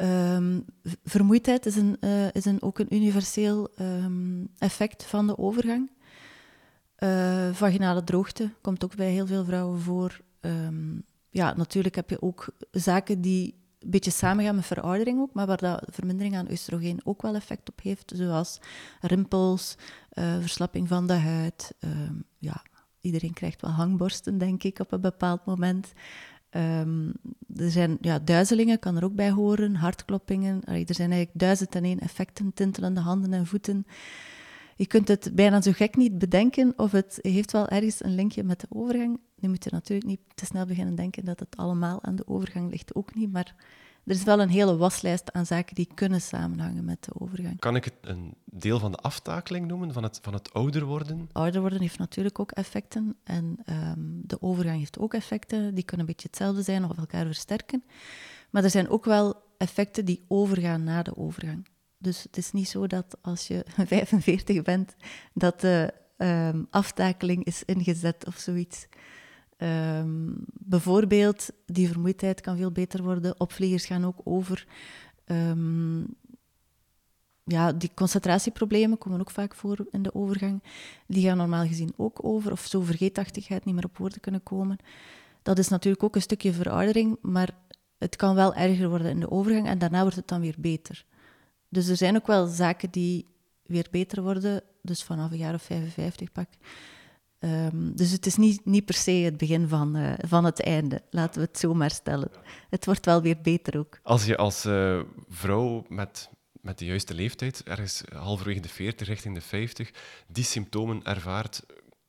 Um, 0.00 0.64
vermoeidheid 1.04 1.66
is, 1.66 1.76
een, 1.76 2.00
is 2.32 2.44
een, 2.44 2.62
ook 2.62 2.78
een 2.78 2.94
universeel 2.94 3.68
um, 3.80 4.48
effect 4.58 5.04
van 5.04 5.26
de 5.26 5.38
overgang. 5.38 5.90
vaginale 7.52 8.04
droogte 8.04 8.50
komt 8.60 8.84
ook 8.84 8.96
bij 8.96 9.10
heel 9.10 9.26
veel 9.26 9.44
vrouwen 9.44 9.80
voor. 9.80 10.20
Um, 10.40 11.04
ja, 11.30 11.56
natuurlijk 11.56 11.94
heb 11.94 12.10
je 12.10 12.22
ook 12.22 12.46
zaken 12.70 13.20
die 13.20 13.54
een 13.78 13.90
beetje 13.90 14.10
samengaan 14.10 14.54
met 14.54 14.66
veroudering 14.66 15.20
ook, 15.20 15.32
maar 15.32 15.46
waar 15.46 15.56
dat 15.56 15.82
vermindering 15.88 16.36
aan 16.36 16.50
oestrogeen 16.50 17.00
ook 17.04 17.22
wel 17.22 17.34
effect 17.34 17.68
op 17.68 17.80
heeft, 17.82 18.12
zoals 18.14 18.60
rimpels, 19.00 19.76
uh, 20.14 20.40
verslapping 20.40 20.88
van 20.88 21.06
de 21.06 21.12
huid. 21.12 21.74
Uh, 21.80 21.90
ja, 22.38 22.62
iedereen 23.00 23.32
krijgt 23.32 23.60
wel 23.60 23.70
hangborsten, 23.70 24.38
denk 24.38 24.62
ik, 24.62 24.78
op 24.78 24.92
een 24.92 25.00
bepaald 25.00 25.44
moment. 25.44 25.92
Um, 26.50 27.12
er 27.56 27.70
zijn 27.70 27.98
ja, 28.00 28.18
duizelingen, 28.18 28.78
kan 28.78 28.96
er 28.96 29.04
ook 29.04 29.14
bij 29.14 29.30
horen, 29.30 29.74
hartkloppingen. 29.74 30.64
er 30.64 30.94
zijn 30.94 31.10
eigenlijk 31.10 31.40
duizend 31.40 31.74
en 31.74 31.84
één 31.84 32.00
effecten, 32.00 32.52
tintelende 32.54 33.00
handen 33.00 33.32
en 33.32 33.46
voeten 33.46 33.86
je 34.80 34.86
kunt 34.86 35.08
het 35.08 35.30
bijna 35.34 35.60
zo 35.60 35.72
gek 35.72 35.96
niet 35.96 36.18
bedenken 36.18 36.72
of 36.76 36.92
het 36.92 37.18
heeft 37.22 37.52
wel 37.52 37.68
ergens 37.68 38.04
een 38.04 38.14
linkje 38.14 38.42
met 38.42 38.60
de 38.60 38.66
overgang. 38.70 39.20
Nu 39.40 39.48
moet 39.48 39.64
je 39.64 39.70
natuurlijk 39.72 40.08
niet 40.08 40.20
te 40.34 40.44
snel 40.44 40.66
beginnen 40.66 40.94
denken 40.94 41.24
dat 41.24 41.40
het 41.40 41.56
allemaal 41.56 42.02
aan 42.02 42.16
de 42.16 42.28
overgang 42.28 42.70
ligt, 42.70 42.94
ook 42.94 43.14
niet. 43.14 43.32
Maar 43.32 43.54
er 44.04 44.14
is 44.14 44.22
wel 44.22 44.40
een 44.40 44.48
hele 44.48 44.76
waslijst 44.76 45.32
aan 45.32 45.46
zaken 45.46 45.74
die 45.74 45.88
kunnen 45.94 46.20
samenhangen 46.20 46.84
met 46.84 47.04
de 47.04 47.20
overgang. 47.20 47.58
Kan 47.58 47.76
ik 47.76 47.84
het 47.84 47.94
een 48.00 48.34
deel 48.44 48.78
van 48.78 48.90
de 48.90 48.96
aftakeling 48.96 49.66
noemen, 49.66 49.92
van 49.92 50.02
het, 50.02 50.18
van 50.22 50.32
het 50.32 50.52
ouder 50.52 50.84
worden? 50.84 51.28
Ouder 51.32 51.60
worden 51.60 51.80
heeft 51.80 51.98
natuurlijk 51.98 52.38
ook 52.38 52.50
effecten. 52.50 53.16
En 53.24 53.58
um, 53.66 54.20
de 54.24 54.42
overgang 54.42 54.78
heeft 54.78 54.98
ook 54.98 55.14
effecten. 55.14 55.74
Die 55.74 55.84
kunnen 55.84 56.06
een 56.06 56.12
beetje 56.12 56.28
hetzelfde 56.28 56.62
zijn 56.62 56.84
of 56.84 56.98
elkaar 56.98 57.26
versterken. 57.26 57.84
Maar 58.50 58.64
er 58.64 58.70
zijn 58.70 58.88
ook 58.88 59.04
wel 59.04 59.34
effecten 59.58 60.04
die 60.04 60.24
overgaan 60.28 60.84
na 60.84 61.02
de 61.02 61.16
overgang. 61.16 61.68
Dus 61.98 62.22
het 62.22 62.36
is 62.36 62.52
niet 62.52 62.68
zo 62.68 62.86
dat 62.86 63.16
als 63.22 63.46
je 63.46 63.64
45 63.86 64.62
bent, 64.62 64.94
dat 65.34 65.60
de 65.60 65.94
um, 66.16 66.66
aftakeling 66.70 67.44
is 67.44 67.64
ingezet 67.64 68.26
of 68.26 68.36
zoiets. 68.36 68.86
Um, 69.62 70.34
bijvoorbeeld, 70.46 71.50
die 71.66 71.88
vermoeidheid 71.88 72.40
kan 72.40 72.56
veel 72.56 72.70
beter 72.70 73.02
worden. 73.02 73.40
Opvliegers 73.40 73.84
gaan 73.84 74.04
ook 74.04 74.20
over. 74.24 74.66
Um, 75.26 76.06
ja, 77.44 77.72
die 77.72 77.90
concentratieproblemen 77.94 78.98
komen 78.98 79.20
ook 79.20 79.30
vaak 79.30 79.54
voor 79.54 79.86
in 79.90 80.02
de 80.02 80.14
overgang. 80.14 80.62
Die 81.06 81.26
gaan 81.26 81.36
normaal 81.36 81.66
gezien 81.66 81.92
ook 81.96 82.24
over. 82.24 82.52
Of 82.52 82.66
zo 82.66 82.80
vergeetachtigheid 82.80 83.64
niet 83.64 83.74
meer 83.74 83.84
op 83.84 83.98
woorden 83.98 84.20
kunnen 84.20 84.42
komen. 84.42 84.76
Dat 85.42 85.58
is 85.58 85.68
natuurlijk 85.68 86.02
ook 86.02 86.14
een 86.14 86.22
stukje 86.22 86.52
veroudering, 86.52 87.16
maar 87.22 87.50
het 87.98 88.16
kan 88.16 88.34
wel 88.34 88.54
erger 88.54 88.88
worden 88.88 89.10
in 89.10 89.20
de 89.20 89.30
overgang 89.30 89.66
en 89.66 89.78
daarna 89.78 90.00
wordt 90.00 90.16
het 90.16 90.28
dan 90.28 90.40
weer 90.40 90.56
beter. 90.58 91.04
Dus 91.68 91.88
er 91.88 91.96
zijn 91.96 92.16
ook 92.16 92.26
wel 92.26 92.46
zaken 92.46 92.90
die 92.90 93.26
weer 93.66 93.86
beter 93.90 94.22
worden, 94.22 94.62
dus 94.82 95.02
vanaf 95.02 95.30
een 95.30 95.36
jaar 95.36 95.54
of 95.54 95.62
55 95.62 96.32
pak. 96.32 96.48
Um, 97.40 97.96
dus 97.96 98.10
het 98.10 98.26
is 98.26 98.36
niet, 98.36 98.64
niet 98.64 98.84
per 98.84 98.94
se 98.94 99.10
het 99.10 99.36
begin 99.36 99.68
van, 99.68 99.96
uh, 99.96 100.12
van 100.18 100.44
het 100.44 100.62
einde, 100.62 101.02
laten 101.10 101.40
we 101.40 101.46
het 101.46 101.58
zo 101.58 101.74
maar 101.74 101.90
stellen. 101.90 102.30
Het 102.70 102.84
wordt 102.84 103.06
wel 103.06 103.22
weer 103.22 103.40
beter 103.42 103.78
ook. 103.78 103.98
Als 104.02 104.24
je 104.24 104.36
als 104.36 104.66
uh, 104.66 105.00
vrouw 105.28 105.84
met, 105.88 106.30
met 106.60 106.78
de 106.78 106.84
juiste 106.84 107.14
leeftijd, 107.14 107.62
ergens 107.62 108.02
halverwege 108.14 108.60
de 108.60 108.68
40, 108.68 109.08
richting 109.08 109.34
de 109.34 109.40
50, 109.40 109.90
die 110.26 110.44
symptomen 110.44 111.04
ervaart, 111.04 111.62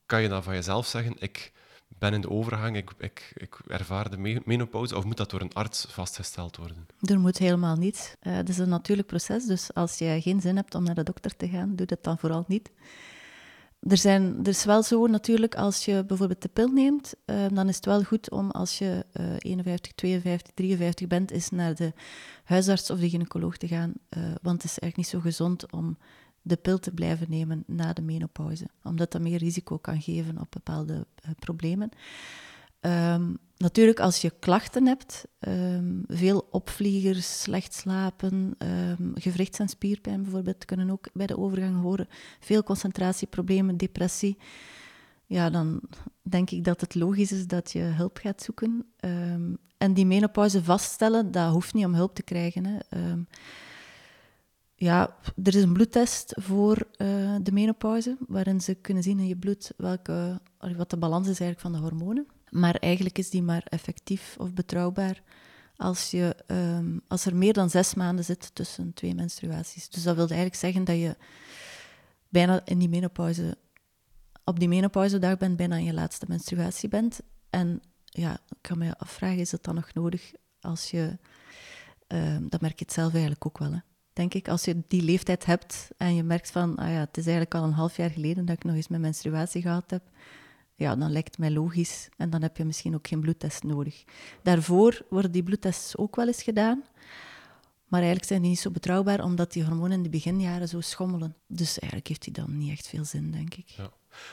kan 0.06 0.22
je 0.22 0.30
dan 0.30 0.44
van 0.44 0.54
jezelf 0.54 0.86
zeggen, 0.86 1.16
ik 1.20 1.52
ben 1.88 2.14
in 2.14 2.22
de 2.22 2.30
overgang, 2.30 2.78
ik, 2.78 2.92
ik, 2.98 3.32
ik 3.36 3.60
ervaar 3.68 4.10
de 4.10 4.42
menopauze, 4.46 4.98
of 4.98 5.04
moet 5.04 5.18
dat 5.18 5.30
door 5.30 5.42
een 5.42 5.54
arts 5.54 5.86
vastgesteld 5.90 6.58
worden? 6.58 6.88
Er 7.02 7.20
moet 7.20 7.38
helemaal 7.38 7.76
niet. 7.76 8.18
Uh, 8.22 8.36
het 8.36 8.50
is 8.50 8.58
een 8.58 8.70
natuurlijk 8.70 9.08
proces, 9.08 9.46
dus 9.46 9.74
als 9.74 9.98
je 9.98 10.22
geen 10.22 10.42
zin 10.42 10.56
hebt 10.56 10.76
om 10.76 10.84
naar 10.84 10.96
de 10.96 11.04
dokter 11.04 11.36
te 11.36 11.48
gaan, 11.48 11.76
doe 11.76 11.86
dat 11.86 12.04
dan 12.04 12.18
vooral 12.18 12.46
niet. 12.48 12.72
Er, 13.88 13.98
zijn, 13.98 14.40
er 14.40 14.48
is 14.48 14.66
wel 14.66 14.84
zo 14.84 15.08
natuurlijk, 15.08 15.56
als 15.56 15.86
je 15.86 16.04
bijvoorbeeld 16.06 16.42
de 16.42 16.50
pil 16.50 16.68
neemt, 16.68 17.14
uh, 17.26 17.46
dan 17.52 17.68
is 17.68 17.76
het 17.76 17.86
wel 17.86 18.04
goed 18.04 18.32
om 18.32 18.52
als 18.52 18.78
je 18.78 19.06
uh, 19.20 19.26
51, 19.38 19.92
52, 19.92 20.54
53 20.54 21.08
bent, 21.08 21.32
is 21.32 21.50
naar 21.50 21.76
de 21.76 21.94
huisarts 22.44 22.90
of 22.90 23.00
de 23.00 23.10
gynaecoloog 23.10 23.58
te 23.58 23.68
gaan. 23.68 23.94
Uh, 24.18 24.24
want 24.42 24.62
het 24.62 24.72
is 24.72 24.80
eigenlijk 24.80 24.98
niet 24.98 25.08
zo 25.08 25.20
gezond 25.20 25.72
om 25.72 25.98
de 26.42 26.56
pil 26.56 26.80
te 26.80 26.92
blijven 26.92 27.30
nemen 27.30 27.64
na 27.68 27.94
de 27.94 28.02
menopauze, 28.02 28.66
omdat 28.84 29.12
dat 29.12 29.22
meer 29.22 29.38
risico 29.38 29.78
kan 29.78 30.02
geven 30.02 30.40
op 30.40 30.52
bepaalde 30.52 30.94
uh, 30.94 31.32
problemen. 31.40 31.90
Um, 32.82 33.38
natuurlijk, 33.58 34.00
als 34.00 34.22
je 34.22 34.34
klachten 34.40 34.86
hebt, 34.86 35.26
um, 35.40 36.04
veel 36.08 36.48
opvliegers, 36.52 37.42
slecht 37.42 37.74
slapen, 37.74 38.56
um, 38.58 39.12
gewrichts- 39.16 39.60
en 39.60 39.68
spierpijn 39.68 40.22
bijvoorbeeld, 40.22 40.66
kunnen 40.66 40.90
ook 40.90 41.08
bij 41.14 41.28
de 41.28 41.38
overgang 41.38 41.82
horen. 41.82 42.08
Veel 42.40 42.64
concentratieproblemen, 42.64 43.78
depressie. 43.78 44.38
Ja, 45.26 45.50
dan 45.50 45.82
denk 46.22 46.50
ik 46.50 46.64
dat 46.64 46.82
het 46.82 46.96
logisch 46.96 47.32
is 47.32 47.48
dat 47.48 47.72
je 47.72 47.80
hulp 47.80 48.18
gaat 48.18 48.42
zoeken. 48.42 48.86
en 49.78 49.94
die 49.94 50.06
menopauze 50.06 50.64
vaststellen, 50.64 51.32
dat 51.32 51.52
hoeft 51.52 51.74
niet 51.74 51.86
om 51.86 51.94
hulp 51.94 52.16
te 52.16 52.24
krijgen. 52.24 52.66
Hè 52.66 52.78
ja, 54.82 55.16
er 55.44 55.56
is 55.56 55.64
een 55.64 55.74
bloedtest 55.74 56.34
voor 56.40 56.78
uh, 56.78 57.36
de 57.42 57.52
menopauze, 57.52 58.18
waarin 58.28 58.62
ze 58.62 58.74
kunnen 58.74 59.04
zien 59.04 59.20
in 59.20 59.28
je 59.28 59.38
bloed 59.38 59.72
welke, 59.78 60.42
wat 60.78 60.90
de 60.90 60.98
balans 60.98 61.28
is 61.28 61.40
eigenlijk 61.40 61.60
van 61.60 61.72
de 61.72 61.78
hormonen. 61.78 62.28
Maar 62.52 62.76
eigenlijk 62.76 63.18
is 63.18 63.30
die 63.30 63.42
maar 63.42 63.64
effectief 63.70 64.36
of 64.38 64.54
betrouwbaar 64.54 65.22
als, 65.76 66.12
je, 66.12 66.36
um, 66.48 67.02
als 67.08 67.26
er 67.26 67.36
meer 67.36 67.54
dan 67.54 67.70
zes 67.70 67.94
maanden 67.94 68.26
zit 68.26 68.56
tussen 68.56 68.94
twee 68.94 69.16
menstruaties. 69.16 69.90
Dus 69.90 70.04
dat 70.04 70.16
wil 70.16 70.28
eigenlijk 70.28 70.60
zeggen 70.60 70.84
dat 70.84 70.96
je 70.96 71.16
bijna 72.30 72.62
in 72.66 72.78
die 72.78 72.90
menopauze, 72.90 73.58
op 74.44 74.60
die 74.60 74.68
menopauzedag 74.68 75.38
bent, 75.38 75.58
bijna 75.58 75.76
in 75.76 75.84
je 75.84 75.94
laatste 75.94 76.26
menstruatie 76.28 76.90
bent. 76.90 77.20
En 77.50 77.82
ja, 78.06 78.34
ik 78.34 78.58
kan 78.62 78.78
me 78.78 78.98
afvragen, 78.98 79.40
is 79.40 79.50
dat 79.50 79.64
dan 79.64 79.76
nog 79.76 79.94
nodig 79.94 80.32
als 80.60 80.92
je... 80.92 81.18
Um, 82.08 82.50
dat 82.50 82.62
merk 82.62 82.80
je 82.80 82.86
zelf 82.88 83.12
eigenlijk 83.12 83.46
ook 83.46 83.58
wel, 83.58 83.72
hè 83.72 83.80
denk 84.14 84.34
ik, 84.34 84.48
als 84.48 84.66
je 84.66 84.84
die 84.88 85.02
leeftijd 85.02 85.46
hebt 85.46 85.90
en 85.98 86.16
je 86.16 86.24
merkt 86.24 86.52
van, 86.52 86.76
ah 86.76 86.90
ja, 86.90 87.00
het 87.00 87.18
is 87.18 87.26
eigenlijk 87.26 87.56
al 87.56 87.64
een 87.64 87.72
half 87.72 87.98
jaar 87.98 88.10
geleden 88.10 88.46
dat 88.46 88.56
ik 88.56 88.64
nog 88.64 88.76
eens 88.76 88.88
mijn 88.88 89.02
menstruatie 89.02 89.62
gehad 89.62 89.90
heb, 89.90 90.04
ja, 90.82 90.96
dan 90.96 91.12
lijkt 91.12 91.28
het 91.28 91.38
mij 91.38 91.52
logisch 91.52 92.10
en 92.18 92.30
dan 92.30 92.42
heb 92.42 92.58
je 92.58 92.66
misschien 92.66 92.96
ook 92.96 93.08
geen 93.08 93.20
bloedtest 93.20 93.64
nodig. 93.64 94.04
Daarvoor 94.44 95.06
worden 95.10 95.32
die 95.32 95.44
bloedtests 95.44 95.98
ook 95.98 96.16
wel 96.16 96.28
eens 96.28 96.44
gedaan, 96.44 96.84
Maar 97.88 98.00
eigenlijk 98.00 98.30
zijn 98.30 98.42
die 98.42 98.50
niet 98.50 98.60
zo 98.60 98.72
betrouwbaar, 98.72 99.24
omdat 99.24 99.54
die 99.54 99.64
hormonen 99.64 99.98
in 99.98 100.04
de 100.04 100.10
beginjaren 100.10 100.68
zo 100.68 100.82
schommelen. 100.82 101.36
Dus 101.48 101.80
eigenlijk 101.80 102.08
heeft 102.08 102.24
die 102.24 102.34
dan 102.34 102.58
niet 102.58 102.72
echt 102.72 102.88
veel 102.88 103.06
zin, 103.06 103.32
denk 103.32 103.54
ik. 103.54 103.68
Ja. 103.68 103.92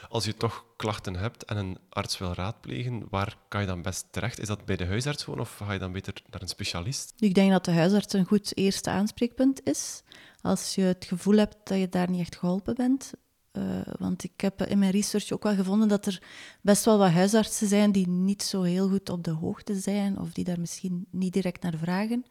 Als 0.08 0.24
je 0.24 0.34
toch 0.34 0.64
klachten 0.76 1.16
hebt 1.16 1.44
en 1.44 1.56
een 1.56 1.78
arts 1.88 2.18
wil 2.18 2.32
raadplegen, 2.32 3.06
waar 3.10 3.36
kan 3.48 3.60
je 3.60 3.66
dan 3.66 3.82
best 3.82 4.06
terecht? 4.10 4.40
Is 4.40 4.46
dat 4.46 4.64
bij 4.64 4.76
de 4.76 4.86
huisarts 4.86 5.24
gewoon 5.24 5.40
of 5.40 5.56
ga 5.56 5.72
je 5.72 5.78
dan 5.78 5.92
beter 5.92 6.22
naar 6.30 6.42
een 6.42 6.48
specialist? 6.48 7.12
Ik 7.18 7.34
denk 7.34 7.50
dat 7.50 7.64
de 7.64 7.72
huisarts 7.72 8.14
een 8.14 8.24
goed 8.24 8.56
eerste 8.56 8.90
aanspreekpunt 8.90 9.60
is. 9.64 10.02
Als 10.40 10.74
je 10.74 10.82
het 10.82 11.04
gevoel 11.04 11.36
hebt 11.36 11.56
dat 11.64 11.78
je 11.78 11.88
daar 11.88 12.10
niet 12.10 12.20
echt 12.20 12.36
geholpen 12.36 12.74
bent. 12.74 13.12
Uh, 13.58 13.94
want 13.98 14.24
ik 14.24 14.40
heb 14.40 14.62
in 14.62 14.78
mijn 14.78 14.90
research 14.90 15.32
ook 15.32 15.42
wel 15.42 15.54
gevonden 15.54 15.88
dat 15.88 16.06
er 16.06 16.22
best 16.60 16.84
wel 16.84 16.98
wat 16.98 17.10
huisartsen 17.10 17.68
zijn 17.68 17.92
die 17.92 18.08
niet 18.08 18.42
zo 18.42 18.62
heel 18.62 18.88
goed 18.88 19.08
op 19.08 19.24
de 19.24 19.30
hoogte 19.30 19.74
zijn 19.74 20.18
of 20.18 20.32
die 20.32 20.44
daar 20.44 20.60
misschien 20.60 21.06
niet 21.10 21.32
direct 21.32 21.62
naar 21.62 21.76
vragen 21.76 22.24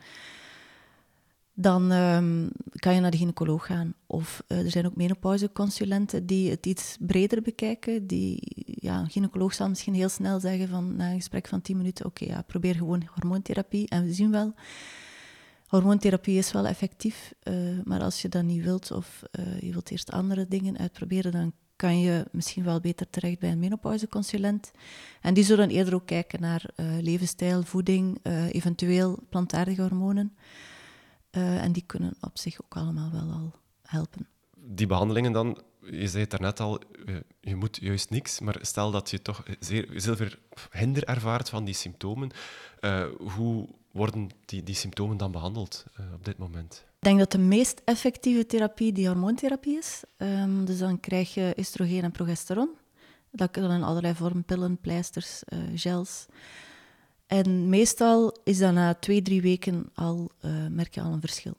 dan 1.60 1.92
um, 1.92 2.50
kan 2.76 2.94
je 2.94 3.02
naar 3.02 3.12
de 3.12 3.18
gynaecoloog 3.18 3.66
gaan. 3.66 3.94
Of 4.08 4.44
uh, 4.48 4.64
er 4.64 4.72
zijn 4.72 4.86
ook 4.86 4.96
menopauzeconsulenten 4.96 6.26
die 6.26 6.50
het 6.50 6.66
iets 6.66 6.98
breder 7.00 7.42
bekijken. 7.42 8.08
Die, 8.08 8.40
ja, 8.66 9.00
een 9.00 9.10
gynaecoloog 9.10 9.54
zal 9.54 9.70
misschien 9.70 9.94
heel 9.94 10.10
snel 10.10 10.40
zeggen 10.40 10.68
van 10.68 10.96
na 10.96 11.10
een 11.10 11.16
gesprek 11.16 11.48
van 11.48 11.62
10 11.62 11.78
minuten, 11.78 12.06
oké, 12.06 12.26
ja, 12.26 12.42
probeer 12.42 12.76
gewoon 12.76 13.10
hormoontherapie. 13.14 13.90
En 13.90 14.04
we 14.04 14.14
zien 14.14 14.32
wel, 14.32 14.54
hormoontherapie 15.68 16.38
is 16.38 16.52
wel 16.52 16.66
effectief, 16.66 17.34
uh, 17.44 17.80
maar 17.84 18.02
als 18.02 18.22
je 18.22 18.30
dat 18.30 18.44
niet 18.44 18.64
wilt 18.64 18.92
of 18.92 19.24
uh, 19.40 19.60
je 19.60 19.72
wilt 19.72 19.92
eerst 19.92 20.12
andere 20.12 20.48
dingen 20.48 20.78
uitproberen, 20.78 21.32
dan 21.32 21.54
kan 21.76 22.00
je 22.00 22.26
misschien 22.32 22.64
wel 22.64 22.80
beter 22.80 23.10
terecht 23.10 23.40
bij 23.40 23.52
een 23.52 23.60
menopauzeconsulent. 23.60 24.72
En 25.22 25.34
die 25.34 25.44
zullen 25.44 25.70
eerder 25.70 25.94
ook 25.94 26.06
kijken 26.06 26.42
naar 26.42 26.70
levensstijl, 27.02 27.64
voeding, 27.64 28.20
eventueel 28.52 29.20
plantaardige 29.30 29.82
hormonen. 29.82 30.34
Eh, 31.38 31.64
en 31.64 31.72
die 31.72 31.84
kunnen 31.86 32.14
op 32.22 32.38
zich 32.38 32.62
ook 32.62 32.76
allemaal 32.76 33.12
wel 33.12 33.32
al 33.32 33.54
helpen. 33.82 34.28
Die 34.56 34.88
behandelingen 34.88 35.32
dan, 35.32 35.62
je 35.82 36.08
zei 36.08 36.22
het 36.22 36.32
daarnet 36.32 36.60
al, 36.60 36.80
eh, 37.06 37.16
je 37.42 37.56
moet 37.56 37.78
juist 37.82 38.10
niks, 38.10 38.40
maar 38.40 38.58
stel 38.62 38.92
dat 38.92 39.10
je 39.10 39.22
toch 39.22 39.44
zeer, 39.60 39.88
veel 39.96 40.30
hinder 40.72 41.04
ervaart 41.04 41.50
van 41.50 41.66
die 41.66 41.74
symptomen, 41.74 42.32
hoe 43.18 43.70
worden 43.98 44.30
die, 44.46 44.64
die 44.64 44.76
symptomen 44.76 45.18
dan 45.18 45.32
behandeld 45.32 45.86
op 46.14 46.26
dit 46.26 46.38
moment? 46.38 46.86
Ik 46.96 47.04
denk 47.04 47.20
dat 47.20 47.32
de 47.32 47.38
meest 47.38 47.82
effectieve 47.86 48.46
therapie 48.46 48.94
die 48.94 49.08
hormoontherapie 49.08 49.78
is. 49.78 50.04
Um, 50.18 50.66
dus 50.66 50.78
dan 50.78 51.00
krijg 51.00 51.34
je 51.34 51.54
oestrogeen 51.58 52.04
en 52.04 52.12
progesteron. 52.12 52.70
Dat 53.32 53.52
kunnen 53.52 53.72
in 53.72 53.84
allerlei 53.84 54.14
vormen, 54.14 54.44
pillen, 54.44 54.78
pleisters, 54.78 55.44
gels. 55.76 56.26
En 57.28 57.70
meestal 57.70 58.38
is 58.44 58.58
dat 58.58 58.74
na 58.74 58.94
twee, 58.94 59.22
drie 59.22 59.42
weken 59.42 59.90
al, 59.94 60.32
uh, 60.42 60.68
merk 60.68 60.94
je 60.94 61.02
al 61.02 61.14
een 61.14 61.20
verschil. 61.20 61.54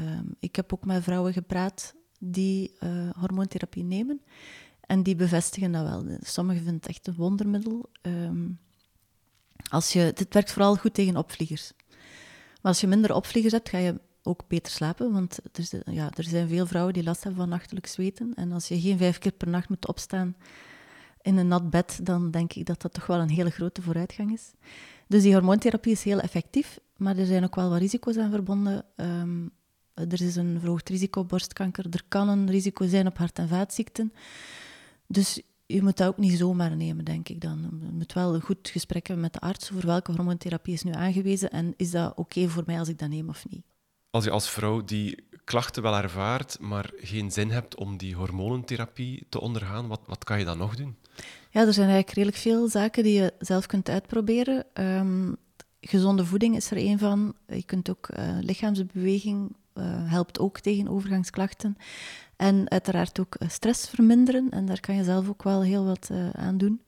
Um, 0.00 0.34
ik 0.40 0.56
heb 0.56 0.72
ook 0.72 0.84
met 0.84 1.02
vrouwen 1.02 1.32
gepraat 1.32 1.94
die 2.18 2.72
hormoontherapie 3.18 3.84
nemen. 3.84 4.20
En 4.80 5.02
die 5.02 5.16
bevestigen 5.16 5.72
dat 5.72 5.82
wel. 5.82 6.16
Sommigen 6.20 6.62
vinden 6.62 6.80
het 6.80 6.88
echt 6.88 7.06
een 7.06 7.14
wondermiddel. 7.14 7.90
Um, 8.02 8.58
als 9.68 9.92
je, 9.92 9.98
het 9.98 10.34
werkt 10.34 10.52
vooral 10.52 10.76
goed 10.76 10.94
tegen 10.94 11.16
opvliegers. 11.16 11.72
Maar 12.62 12.72
als 12.72 12.80
je 12.80 12.86
minder 12.86 13.14
opvliegers 13.14 13.52
hebt, 13.52 13.68
ga 13.68 13.78
je 13.78 14.00
ook 14.22 14.42
beter 14.48 14.72
slapen. 14.72 15.12
Want 15.12 15.38
er, 15.52 15.92
ja, 15.92 16.10
er 16.14 16.24
zijn 16.24 16.48
veel 16.48 16.66
vrouwen 16.66 16.94
die 16.94 17.02
last 17.02 17.22
hebben 17.22 17.40
van 17.40 17.48
nachtelijk 17.48 17.86
zweten. 17.86 18.34
En 18.34 18.52
als 18.52 18.68
je 18.68 18.80
geen 18.80 18.98
vijf 18.98 19.18
keer 19.18 19.32
per 19.32 19.48
nacht 19.48 19.68
moet 19.68 19.88
opstaan 19.88 20.36
in 21.22 21.36
een 21.36 21.48
nat 21.48 21.70
bed, 21.70 22.00
dan 22.02 22.30
denk 22.30 22.52
ik 22.52 22.66
dat 22.66 22.82
dat 22.82 22.92
toch 22.92 23.06
wel 23.06 23.20
een 23.20 23.30
hele 23.30 23.50
grote 23.50 23.82
vooruitgang 23.82 24.32
is. 24.32 24.52
Dus 25.06 25.22
die 25.22 25.34
hormoontherapie 25.34 25.92
is 25.92 26.02
heel 26.02 26.20
effectief, 26.20 26.78
maar 26.96 27.16
er 27.16 27.26
zijn 27.26 27.44
ook 27.44 27.54
wel 27.54 27.70
wat 27.70 27.78
risico's 27.78 28.16
aan 28.16 28.30
verbonden. 28.30 28.84
Um, 28.96 29.50
er 29.94 30.22
is 30.22 30.36
een 30.36 30.56
verhoogd 30.60 30.88
risico 30.88 31.24
borstkanker, 31.24 31.86
er 31.90 32.02
kan 32.08 32.28
een 32.28 32.50
risico 32.50 32.86
zijn 32.86 33.06
op 33.06 33.18
hart- 33.18 33.38
en 33.38 33.48
vaatziekten. 33.48 34.12
Dus 35.06 35.42
je 35.72 35.82
moet 35.82 35.96
dat 35.96 36.08
ook 36.08 36.18
niet 36.18 36.38
zomaar 36.38 36.76
nemen, 36.76 37.04
denk 37.04 37.28
ik 37.28 37.40
dan. 37.40 37.80
Je 37.82 37.92
moet 37.92 38.12
wel 38.12 38.34
een 38.34 38.40
goed 38.40 38.68
gesprek 38.68 39.06
hebben 39.06 39.24
met 39.24 39.32
de 39.32 39.40
arts 39.40 39.72
over 39.72 39.86
welke 39.86 40.12
hormoontherapie 40.12 40.74
is 40.74 40.82
nu 40.82 40.92
aangewezen 40.92 41.50
en 41.50 41.74
is 41.76 41.90
dat 41.90 42.12
oké 42.16 42.48
voor 42.48 42.62
mij 42.66 42.78
als 42.78 42.88
ik 42.88 42.98
dat 42.98 43.08
neem 43.08 43.28
of 43.28 43.44
niet. 43.48 43.62
Als 44.10 44.24
je 44.24 44.30
als 44.30 44.50
vrouw 44.50 44.84
die 44.84 45.24
klachten 45.44 45.82
wel 45.82 45.96
ervaart, 45.96 46.58
maar 46.60 46.90
geen 46.96 47.30
zin 47.30 47.50
hebt 47.50 47.76
om 47.76 47.96
die 47.96 48.14
hormonentherapie 48.14 49.26
te 49.28 49.40
ondergaan, 49.40 49.86
wat, 49.86 50.00
wat 50.06 50.24
kan 50.24 50.38
je 50.38 50.44
dan 50.44 50.58
nog 50.58 50.76
doen? 50.76 50.96
Ja, 51.50 51.60
er 51.60 51.72
zijn 51.72 51.88
eigenlijk 51.88 52.16
redelijk 52.16 52.36
veel 52.38 52.68
zaken 52.68 53.02
die 53.02 53.20
je 53.20 53.32
zelf 53.38 53.66
kunt 53.66 53.88
uitproberen. 53.88 54.64
Um, 54.74 55.36
gezonde 55.80 56.24
voeding 56.24 56.56
is 56.56 56.70
er 56.70 56.76
een 56.76 56.98
van. 56.98 57.34
Je 57.46 57.62
kunt 57.62 57.90
ook 57.90 58.08
uh, 58.18 58.38
lichaamsbeweging 58.40 59.56
helpt 60.08 60.38
ook 60.38 60.60
tegen 60.60 60.88
overgangsklachten. 60.88 61.76
En 62.42 62.70
uiteraard 62.70 63.20
ook 63.20 63.34
eh, 63.34 63.48
stress 63.48 63.88
verminderen. 63.88 64.50
En 64.50 64.66
daar 64.66 64.80
kan 64.80 64.94
je 64.94 65.04
zelf 65.04 65.28
ook 65.28 65.42
wel 65.42 65.62
heel 65.62 65.84
wat 65.84 66.08
uh, 66.12 66.30
aan 66.30 66.58
doen. 66.58 66.82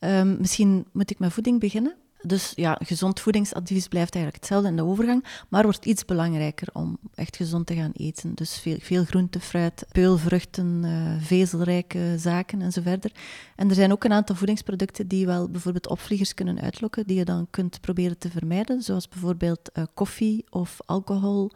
Um, 0.00 0.36
misschien 0.38 0.86
moet 0.92 1.10
ik 1.10 1.18
met 1.18 1.32
voeding 1.32 1.60
beginnen. 1.60 1.94
Dus 2.22 2.52
ja, 2.54 2.78
gezond 2.84 3.20
voedingsadvies 3.20 3.88
blijft 3.88 4.14
eigenlijk 4.14 4.44
hetzelfde 4.44 4.70
in 4.70 4.76
de 4.76 4.84
overgang, 4.84 5.24
maar 5.48 5.62
wordt 5.62 5.84
iets 5.84 6.04
belangrijker 6.04 6.68
om 6.72 6.98
echt 7.14 7.36
gezond 7.36 7.66
te 7.66 7.74
gaan 7.74 7.90
eten. 7.92 8.34
Dus 8.34 8.58
veel, 8.58 8.76
veel 8.80 9.04
groente, 9.04 9.40
fruit, 9.40 9.86
peulvruchten, 9.92 10.84
vezelrijke 11.20 12.14
zaken 12.18 12.62
en 12.62 12.72
zo 12.72 12.82
verder. 12.82 13.12
En 13.56 13.68
er 13.68 13.74
zijn 13.74 13.92
ook 13.92 14.04
een 14.04 14.12
aantal 14.12 14.36
voedingsproducten 14.36 15.08
die 15.08 15.26
wel 15.26 15.48
bijvoorbeeld 15.48 15.88
opvliegers 15.88 16.34
kunnen 16.34 16.60
uitlokken, 16.60 17.06
die 17.06 17.16
je 17.16 17.24
dan 17.24 17.46
kunt 17.50 17.80
proberen 17.80 18.18
te 18.18 18.30
vermijden, 18.30 18.82
zoals 18.82 19.08
bijvoorbeeld 19.08 19.70
koffie 19.94 20.44
of 20.50 20.78
alcohol 20.86 21.50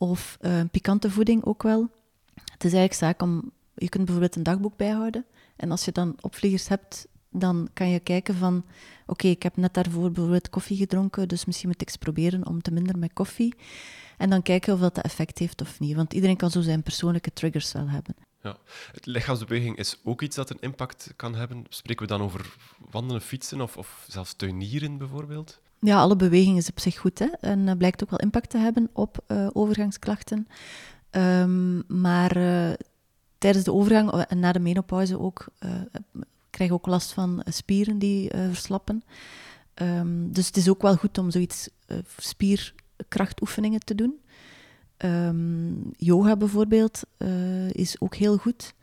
of 0.00 0.38
uh, 0.40 0.60
pikante 0.70 1.10
voeding 1.10 1.44
ook 1.44 1.62
wel. 1.62 1.88
Het 2.34 2.64
is 2.64 2.72
eigenlijk 2.72 2.94
zaak 2.94 3.22
om, 3.22 3.50
je 3.74 3.88
kunt 3.88 4.04
bijvoorbeeld 4.04 4.36
een 4.36 4.42
dagboek 4.42 4.76
bijhouden. 4.76 5.24
En 5.56 5.70
als 5.70 5.84
je 5.84 5.92
dan 5.92 6.16
opvliegers 6.20 6.68
hebt, 6.68 7.06
dan 7.30 7.68
kan 7.72 7.88
je 7.88 8.00
kijken 8.00 8.34
van, 8.34 8.64
oké, 9.06 9.26
ik 9.26 9.42
heb 9.42 9.56
net 9.56 9.74
daarvoor 9.74 10.10
bijvoorbeeld 10.10 10.50
koffie 10.50 10.76
gedronken, 10.76 11.28
dus 11.28 11.44
misschien 11.44 11.68
moet 11.68 11.80
ik 11.80 11.88
eens 11.88 11.96
proberen 11.96 12.46
om 12.46 12.62
te 12.62 12.70
minderen 12.70 13.00
met 13.00 13.12
koffie. 13.12 13.54
En 14.16 14.30
dan 14.30 14.42
kijken 14.42 14.74
of 14.74 14.80
dat 14.80 14.98
effect 14.98 15.38
heeft 15.38 15.60
of 15.60 15.80
niet. 15.80 15.96
Want 15.96 16.12
iedereen 16.12 16.36
kan 16.36 16.50
zo 16.50 16.60
zijn 16.60 16.82
persoonlijke 16.82 17.32
triggers 17.32 17.72
wel 17.72 17.88
hebben. 17.88 18.14
Ja. 18.42 18.56
Het 18.92 19.06
lichaamsbeweging 19.06 19.76
is 19.76 19.96
ook 20.04 20.22
iets 20.22 20.36
dat 20.36 20.50
een 20.50 20.60
impact 20.60 21.12
kan 21.16 21.34
hebben. 21.34 21.64
Spreken 21.68 22.06
we 22.06 22.12
dan 22.12 22.22
over 22.22 22.56
wandelen, 22.90 23.22
fietsen 23.22 23.60
of, 23.60 23.76
of 23.76 24.06
zelfs 24.08 24.34
tuinieren 24.34 24.98
bijvoorbeeld? 24.98 25.60
Ja, 25.80 26.00
alle 26.00 26.16
beweging 26.16 26.56
is 26.56 26.68
op 26.68 26.80
zich 26.80 26.98
goed. 26.98 27.18
Hè? 27.18 27.26
En 27.26 27.58
uh, 27.66 27.72
blijkt 27.76 28.02
ook 28.02 28.10
wel 28.10 28.18
impact 28.18 28.50
te 28.50 28.58
hebben 28.58 28.90
op 28.92 29.24
uh, 29.28 29.46
overgangsklachten. 29.52 30.48
Um, 31.10 31.82
maar 32.00 32.36
uh, 32.36 32.70
tijdens 33.38 33.64
de 33.64 33.72
overgang 33.72 34.12
en 34.12 34.38
na 34.38 34.52
de 34.52 34.58
menopauze 34.58 35.18
ook 35.18 35.46
krijg 36.50 36.70
ook 36.70 36.86
last 36.86 37.12
van 37.12 37.42
eh, 37.42 37.52
spieren 37.52 37.98
die 37.98 38.30
verslappen. 38.30 39.02
Um, 39.74 40.32
dus 40.32 40.46
het 40.46 40.56
is 40.56 40.68
ook 40.68 40.82
wel 40.82 40.96
goed 40.96 41.18
om 41.18 41.30
zoiets 41.30 41.68
spierkrachtoefeningen 42.16 43.80
te 43.80 43.94
doen. 43.94 44.20
Um, 44.98 45.90
yoga 45.96 46.36
bijvoorbeeld 46.36 47.02
is 47.72 48.00
ook 48.00 48.14
heel 48.14 48.36
goed. 48.36 48.74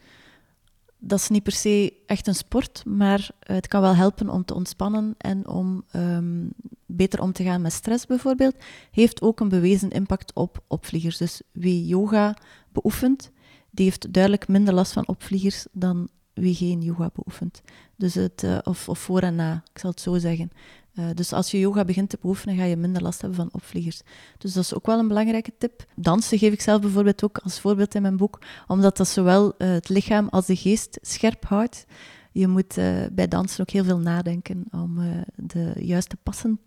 Dat 1.00 1.20
is 1.20 1.30
niet 1.30 1.44
per 1.44 1.52
se 1.52 1.94
echt 2.06 2.28
een 2.28 2.36
sport, 2.36 2.84
maar 2.86 3.30
het 3.40 3.68
kan 3.68 3.82
wel 3.82 3.96
helpen 3.96 4.30
om 4.30 4.46
te 4.46 4.54
ontspannen 4.54 5.16
en 5.18 5.48
om 5.48 5.84
um, 5.96 6.52
beter 6.86 7.22
om 7.22 7.32
te 7.32 7.44
gaan 7.44 7.62
met 7.62 7.74
stress 7.74 8.06
bijvoorbeeld. 8.06 8.56
Heeft 8.92 9.22
ook 9.22 9.40
een 9.40 9.50
bewezen 9.50 9.90
impact 9.90 10.34
op 10.34 10.64
opvliegers. 10.68 11.18
Dus 11.18 11.42
wie 11.52 11.86
yoga 11.86 12.38
beoefent, 12.72 13.32
die 13.70 13.86
heeft 13.86 14.14
duidelijk 14.14 14.48
minder 14.48 14.74
last 14.74 14.92
van 14.92 15.08
opvliegers 15.08 15.66
dan 15.72 16.08
wie 16.34 16.56
geen 16.56 16.82
yoga 16.82 17.10
beoefent. 17.14 17.62
Dus 17.96 18.14
het, 18.14 18.44
uh, 18.44 18.58
of, 18.64 18.90
of 18.90 19.00
voor 19.00 19.20
en 19.20 19.36
na, 19.36 19.64
ik 19.74 19.80
zal 19.80 19.90
het 19.90 20.02
zo 20.02 20.18
zeggen. 20.18 20.52
Uh, 21.00 21.06
dus 21.14 21.34
als 21.34 21.52
je 21.52 21.60
yoga 21.60 21.86
begint 21.86 22.10
te 22.10 22.18
beoefenen, 22.22 22.56
ga 22.56 22.64
je 22.64 22.78
minder 22.78 23.02
last 23.02 23.22
hebben 23.22 23.40
van 23.40 23.50
opvliegers. 23.52 24.02
Dus 24.38 24.54
dat 24.54 24.64
is 24.64 24.74
ook 24.74 24.86
wel 24.86 25.00
een 25.00 25.08
belangrijke 25.08 25.54
tip. 25.58 25.86
Dansen 25.96 26.38
geef 26.38 26.54
ik 26.54 26.62
zelf 26.62 26.82
bijvoorbeeld 26.82 27.24
ook 27.24 27.38
als 27.38 27.60
voorbeeld 27.60 27.96
in 27.96 28.02
mijn 28.02 28.18
boek, 28.18 28.40
omdat 28.68 28.98
dat 28.98 29.08
zowel 29.08 29.54
uh, 29.58 29.70
het 29.70 29.90
lichaam 29.90 30.28
als 30.28 30.46
de 30.46 30.56
geest 30.56 30.98
scherp 31.02 31.46
houdt. 31.46 31.86
Je 32.32 32.48
moet 32.48 32.76
bij 33.12 33.28
dansen 33.28 33.62
ook 33.62 33.70
heel 33.70 33.84
veel 33.84 34.00
nadenken 34.00 34.66
om 34.72 35.00
de 35.36 35.74
juiste 35.80 36.18
passen 36.24 36.60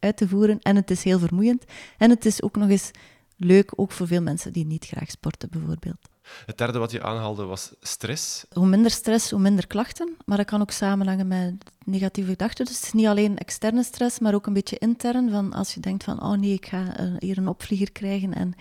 uit 0.00 0.16
te 0.16 0.28
voeren. 0.28 0.58
En 0.58 0.76
het 0.76 0.90
is 0.90 1.04
heel 1.04 1.18
vermoeiend. 1.18 1.64
En 1.98 2.10
het 2.10 2.24
is 2.24 2.42
ook 2.42 2.56
nog 2.56 2.68
eens 2.68 2.90
leuk, 3.36 3.72
ook 3.76 3.92
voor 3.92 4.06
veel 4.06 4.22
mensen 4.22 4.52
die 4.52 4.66
niet 4.66 4.84
graag 4.84 5.10
sporten 5.10 5.50
bijvoorbeeld. 5.50 6.08
Het 6.46 6.58
derde 6.58 6.78
wat 6.78 6.90
je 6.90 7.02
aanhaalde 7.02 7.44
was 7.44 7.72
stress. 7.80 8.44
Hoe 8.52 8.66
minder 8.66 8.90
stress, 8.90 9.30
hoe 9.30 9.40
minder 9.40 9.66
klachten. 9.66 10.16
Maar 10.24 10.36
dat 10.36 10.46
kan 10.46 10.60
ook 10.60 10.70
samenhangen 10.70 11.28
met 11.28 11.54
negatieve 11.84 12.30
gedachten. 12.30 12.64
Dus 12.64 12.74
het 12.74 12.84
is 12.84 12.92
niet 12.92 13.06
alleen 13.06 13.38
externe 13.38 13.82
stress, 13.82 14.18
maar 14.18 14.34
ook 14.34 14.46
een 14.46 14.52
beetje 14.52 14.78
intern. 14.78 15.30
Van 15.30 15.52
als 15.52 15.74
je 15.74 15.80
denkt 15.80 16.04
van, 16.04 16.22
oh 16.22 16.32
nee, 16.32 16.52
ik 16.52 16.66
ga 16.66 16.96
eh, 16.96 17.12
hier 17.18 17.38
een 17.38 17.48
opvlieger 17.48 17.92
krijgen 17.92 18.34
en 18.34 18.54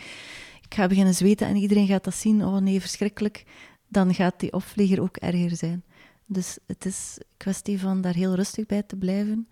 ik 0.61 0.73
ga 0.73 0.87
beginnen 0.87 1.13
zweten 1.13 1.47
en 1.47 1.55
iedereen 1.55 1.87
gaat 1.87 2.03
dat 2.03 2.15
zien. 2.15 2.45
Oh 2.45 2.57
nee, 2.57 2.81
verschrikkelijk. 2.81 3.43
Dan 3.87 4.13
gaat 4.13 4.39
die 4.39 4.53
opvlieger 4.53 5.01
ook 5.01 5.17
erger 5.17 5.55
zijn. 5.55 5.83
Dus 6.25 6.57
het 6.67 6.85
is 6.85 7.17
kwestie 7.37 7.79
van 7.79 8.01
daar 8.01 8.13
heel 8.13 8.35
rustig 8.35 8.65
bij 8.65 8.83
te 8.83 8.95
blijven. 8.95 9.47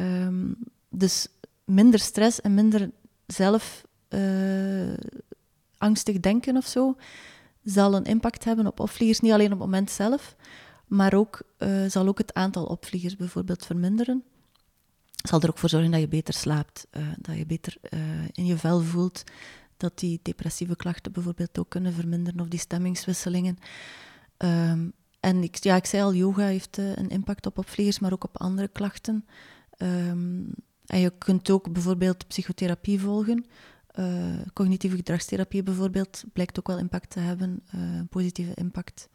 Um, 0.00 0.56
dus 0.88 1.28
minder 1.64 2.00
stress 2.00 2.40
en 2.40 2.54
minder 2.54 2.90
zelf 3.26 3.84
eh, 4.08 4.94
angstig 5.78 6.20
denken 6.20 6.56
of 6.56 6.66
zo, 6.66 6.96
zal 7.64 7.94
een 7.94 8.04
impact 8.04 8.44
hebben 8.44 8.66
op 8.66 8.80
opvliegers. 8.80 9.20
Niet 9.20 9.32
alleen 9.32 9.52
op 9.52 9.58
het 9.58 9.60
moment 9.60 9.90
zelf, 9.90 10.36
maar 10.86 11.14
ook, 11.14 11.42
uh, 11.58 11.84
zal 11.86 12.06
ook 12.06 12.18
het 12.18 12.34
aantal 12.34 12.64
opvliegers 12.64 13.16
bijvoorbeeld 13.16 13.66
verminderen. 13.66 14.24
Zal 15.28 15.40
er 15.40 15.48
ook 15.48 15.58
voor 15.58 15.68
zorgen 15.68 15.90
dat 15.90 16.00
je 16.00 16.08
beter 16.08 16.34
slaapt, 16.34 16.86
uh, 16.92 17.02
dat 17.18 17.36
je 17.36 17.46
beter 17.46 17.76
in 18.32 18.46
je 18.46 18.56
vel 18.56 18.80
voelt, 18.80 19.24
dat 19.76 19.98
die 19.98 20.20
depressieve 20.22 20.76
klachten 20.76 21.12
bijvoorbeeld 21.12 21.58
ook 21.58 21.68
kunnen 21.68 21.92
verminderen 21.92 22.40
of 22.40 22.48
die 22.48 22.58
stemmingswisselingen. 22.58 23.58
Ehm, 24.36 24.88
en 25.20 25.42
ik, 25.42 25.56
ja, 25.56 25.76
ik 25.76 25.86
zei 25.86 26.02
al, 26.02 26.14
yoga 26.14 26.44
heeft 26.44 26.76
een 26.76 27.08
impact 27.08 27.46
op 27.46 27.58
opvliegers, 27.58 27.98
maar 27.98 28.12
ook 28.12 28.24
op 28.24 28.38
andere 28.38 28.68
klachten. 28.68 29.24
Um, 29.78 30.54
en 30.90 31.00
je 31.00 31.12
kunt 31.18 31.50
ook 31.50 31.72
bijvoorbeeld 31.72 32.26
psychotherapie 32.26 33.00
volgen. 33.00 33.46
Uh, 34.00 34.06
cognitieve 34.52 34.96
gedragstherapie 34.96 35.62
bijvoorbeeld 35.62 36.24
blijkt 36.32 36.58
ook 36.58 36.66
wel 36.66 36.78
impact 36.78 37.10
te 37.10 37.20
hebben, 37.20 37.62
uh, 37.74 38.00
positieve 38.10 38.54
impact. 38.54 39.08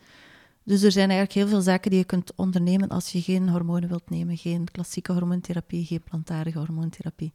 Dus 0.64 0.82
er 0.82 0.92
zijn 0.92 1.10
eigenlijk 1.10 1.40
heel 1.40 1.48
veel 1.48 1.62
zaken 1.62 1.90
die 1.90 2.00
je 2.00 2.06
kunt 2.06 2.36
ondernemen 2.36 2.90
als 2.90 3.12
je 3.12 3.22
geen 3.22 3.50
hormonen 3.50 3.90
wilt 3.90 4.10
nemen, 4.10 4.38
geen 4.38 4.72
klassieke 4.72 5.12
hormoontherapie, 5.12 5.86
geen 5.86 6.04
plantaardige 6.04 6.60
hormoontherapie. 6.60 7.34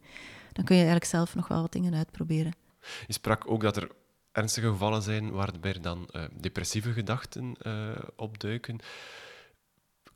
Dan 0.52 0.64
kun 0.64 0.76
je 0.76 0.82
eigenlijk 0.82 1.10
zelf 1.10 1.34
nog 1.34 1.48
wel 1.48 1.60
wat 1.60 1.72
dingen 1.72 1.94
uitproberen. 1.94 2.54
Je 3.06 3.12
sprak 3.12 3.50
ook 3.50 3.60
dat 3.60 3.76
er 3.76 3.90
ernstige 4.32 4.68
gevallen 4.68 5.02
zijn 5.02 5.30
waarbij 5.30 5.80
dan 5.80 6.08
uh, 6.12 6.24
depressieve 6.40 6.92
gedachten 6.92 7.56
opduiken 8.16 8.80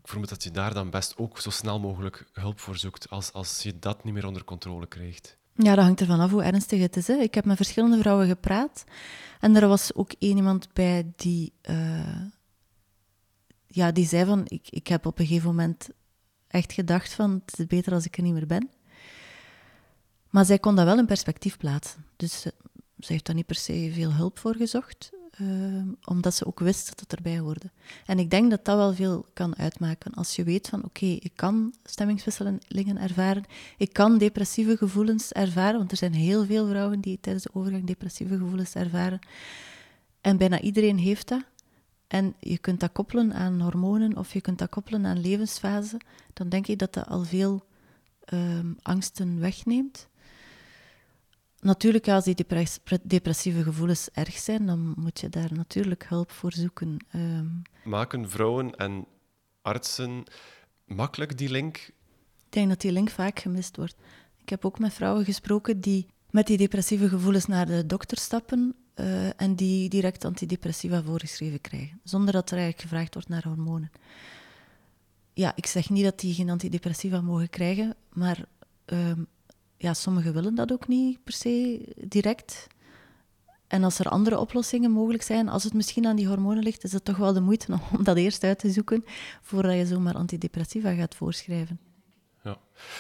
ik 0.05 0.11
vermoed 0.11 0.29
dat 0.29 0.43
je 0.43 0.51
daar 0.51 0.75
dan 0.75 0.91
best 0.91 1.17
ook 1.17 1.41
zo 1.41 1.51
snel 1.51 1.81
mogelijk 1.81 2.25
hulp 2.33 2.61
voor 2.61 2.77
zoekt 2.77 3.11
als, 3.11 3.33
als 3.33 3.63
je 3.63 3.79
dat 3.79 4.05
niet 4.05 4.15
meer 4.15 4.27
onder 4.27 4.45
controle 4.45 4.87
krijgt. 4.87 5.37
Ja, 5.55 5.75
dat 5.75 5.85
hangt 5.85 6.01
ervan 6.01 6.21
af 6.21 6.31
hoe 6.31 6.43
ernstig 6.43 6.81
het 6.81 6.97
is. 6.97 7.07
Hè. 7.07 7.15
Ik 7.15 7.35
heb 7.35 7.45
met 7.45 7.57
verschillende 7.57 7.99
vrouwen 7.99 8.27
gepraat 8.27 8.85
en 9.41 9.57
er 9.57 9.69
was 9.69 9.95
ook 9.95 10.13
één 10.19 10.37
iemand 10.37 10.73
bij 10.73 11.13
die, 11.17 11.53
uh, 11.71 12.21
ja, 13.67 13.93
die 13.93 14.07
zei 14.07 14.25
van, 14.25 14.43
ik, 14.49 14.69
ik 14.71 14.87
heb 14.87 15.07
op 15.07 15.19
een 15.19 15.27
gegeven 15.27 15.49
moment 15.49 15.89
echt 16.49 16.73
gedacht 16.73 17.13
van, 17.13 17.43
het 17.47 17.59
is 17.59 17.67
beter 17.67 17.93
als 17.93 18.07
ik 18.07 18.17
er 18.17 18.23
niet 18.23 18.33
meer 18.33 18.47
ben. 18.47 18.71
Maar 20.31 20.45
zij 20.45 20.59
kon 20.59 20.77
dat 20.77 20.85
wel 20.85 20.99
in 20.99 21.07
perspectief 21.07 21.57
plaatsen. 21.57 22.05
Dus 22.17 22.41
ze 22.41 22.53
heeft 23.13 23.27
daar 23.27 23.35
niet 23.35 23.47
per 23.47 23.55
se 23.55 23.91
veel 23.93 24.13
hulp 24.13 24.39
voor 24.39 24.55
gezocht. 24.55 25.11
Ehm, 25.39 25.87
omdat 26.05 26.35
ze 26.35 26.47
ook 26.47 26.61
wist 26.61 26.89
dat 26.89 27.01
het 27.01 27.13
erbij 27.13 27.39
hoorde. 27.39 27.71
En 28.07 28.19
ik 28.19 28.31
denk 28.31 28.51
dat 28.51 28.65
dat 28.65 28.77
wel 28.77 28.95
veel 28.95 29.27
kan 29.33 29.57
uitmaken. 29.57 30.15
Als 30.15 30.37
je 30.37 30.45
weet 30.45 30.69
van 30.69 30.85
oké, 30.85 31.07
ik 31.07 31.33
kan 31.35 31.75
stemmingswisselingen 31.85 32.99
ervaren, 32.99 33.45
ik 33.77 33.93
kan 33.93 34.19
depressieve 34.19 34.77
gevoelens 34.77 35.33
ervaren, 35.33 35.79
want 35.79 35.91
er 35.91 35.97
zijn 35.97 36.15
heel 36.15 36.45
veel 36.45 36.67
vrouwen 36.67 37.01
die 37.01 37.19
tijdens 37.21 37.45
de 37.45 37.51
overgang 37.55 37.85
depressieve 37.85 38.39
gevoelens 38.39 38.75
ervaren. 38.75 39.19
En 40.21 40.37
bijna 40.37 40.61
iedereen 40.61 40.99
heeft 40.99 41.29
dat. 41.29 41.43
En 42.07 42.35
je 42.41 42.59
kunt 42.59 42.81
dat 42.81 42.93
koppelen 42.93 43.33
aan 43.33 43.61
hormonen 43.61 44.17
of 44.17 44.33
je 44.33 44.41
kunt 44.41 44.59
dat 44.59 44.69
koppelen 44.69 45.07
aan 45.07 45.21
levensfase. 45.21 46.01
Dan 46.33 46.49
denk 46.49 46.67
ik 46.67 46.79
dat 46.79 46.93
dat 46.93 47.07
al 47.07 47.25
veel 47.25 47.65
ehm, 48.25 48.73
angsten 48.83 49.41
wegneemt. 49.41 50.09
Natuurlijk, 51.65 52.09
als 52.09 52.25
die 52.25 52.47
depressieve 53.03 53.63
gevoelens 53.63 54.09
erg 54.13 54.37
zijn, 54.37 54.67
dan 54.67 54.95
moet 54.97 55.21
je 55.21 55.29
daar 55.29 55.53
natuurlijk 55.53 56.07
hulp 56.09 56.31
voor 56.31 56.53
zoeken. 56.53 56.97
Ehm. 57.11 57.47
Maken 57.85 58.31
vrouwen 58.31 58.77
en 58.77 59.07
artsen 59.63 60.25
makkelijk 60.85 61.39
die 61.39 61.51
link? 61.51 61.77
Ik 62.47 62.53
denk 62.53 62.69
dat 62.69 62.81
die 62.81 62.93
link 62.93 63.11
vaak 63.11 63.39
gemist 63.39 63.77
wordt. 63.77 63.97
Ik 64.37 64.49
heb 64.49 64.65
ook 64.65 64.79
met 64.79 64.93
vrouwen 64.93 65.25
gesproken 65.25 65.81
die 65.81 66.07
met 66.31 66.47
die 66.47 66.57
depressieve 66.57 67.09
gevoelens 67.09 67.47
naar 67.47 67.67
de 67.67 67.87
dokter 67.87 68.19
stappen 68.19 68.75
uh, 68.95 69.41
en 69.41 69.55
die 69.55 69.89
direct 69.89 70.25
antidepressiva 70.25 71.03
voorgeschreven 71.03 71.61
krijgen, 71.61 72.01
zonder 72.03 72.33
dat 72.33 72.51
er 72.51 72.57
eigenlijk 72.57 72.89
gevraagd 72.89 73.15
wordt 73.15 73.29
naar 73.29 73.45
hormonen. 73.45 73.91
Ja, 75.33 75.53
ik 75.57 75.67
zeg 75.67 75.91
niet 75.91 76.05
dat 76.05 76.21
die 76.21 76.35
geen 76.35 76.51
antidepressiva 76.51 77.21
mogen 77.21 77.51
krijgen, 77.51 77.97
maar 78.13 78.45
ehm, 78.85 79.23
ja, 79.85 79.95
sommigen 79.95 80.33
willen 80.33 80.55
dat 80.55 80.73
ook 80.73 80.89
niet 80.89 81.25
per 81.25 81.33
se 81.33 81.81
direct. 82.09 82.67
En 83.67 83.85
als 83.85 83.99
er 83.99 84.09
andere 84.09 84.39
oplossingen 84.39 84.91
mogelijk 84.91 85.23
zijn, 85.23 85.49
als 85.49 85.65
het 85.65 85.75
misschien 85.75 86.07
aan 86.07 86.17
die 86.17 86.29
hormonen 86.29 86.63
ligt, 86.63 86.85
is 86.85 86.93
het 86.93 87.05
toch 87.05 87.17
wel 87.17 87.33
de 87.33 87.41
moeite 87.41 87.79
om 87.97 88.05
dat 88.05 88.17
eerst 88.17 88.45
uit 88.45 88.59
te 88.59 88.71
zoeken 88.71 89.05
voordat 89.43 89.75
je 89.77 89.87
zomaar 89.87 90.15
antidepressiva 90.15 90.95
gaat 90.95 91.15
voorschrijven. 91.15 91.81
Ja. 92.43 92.59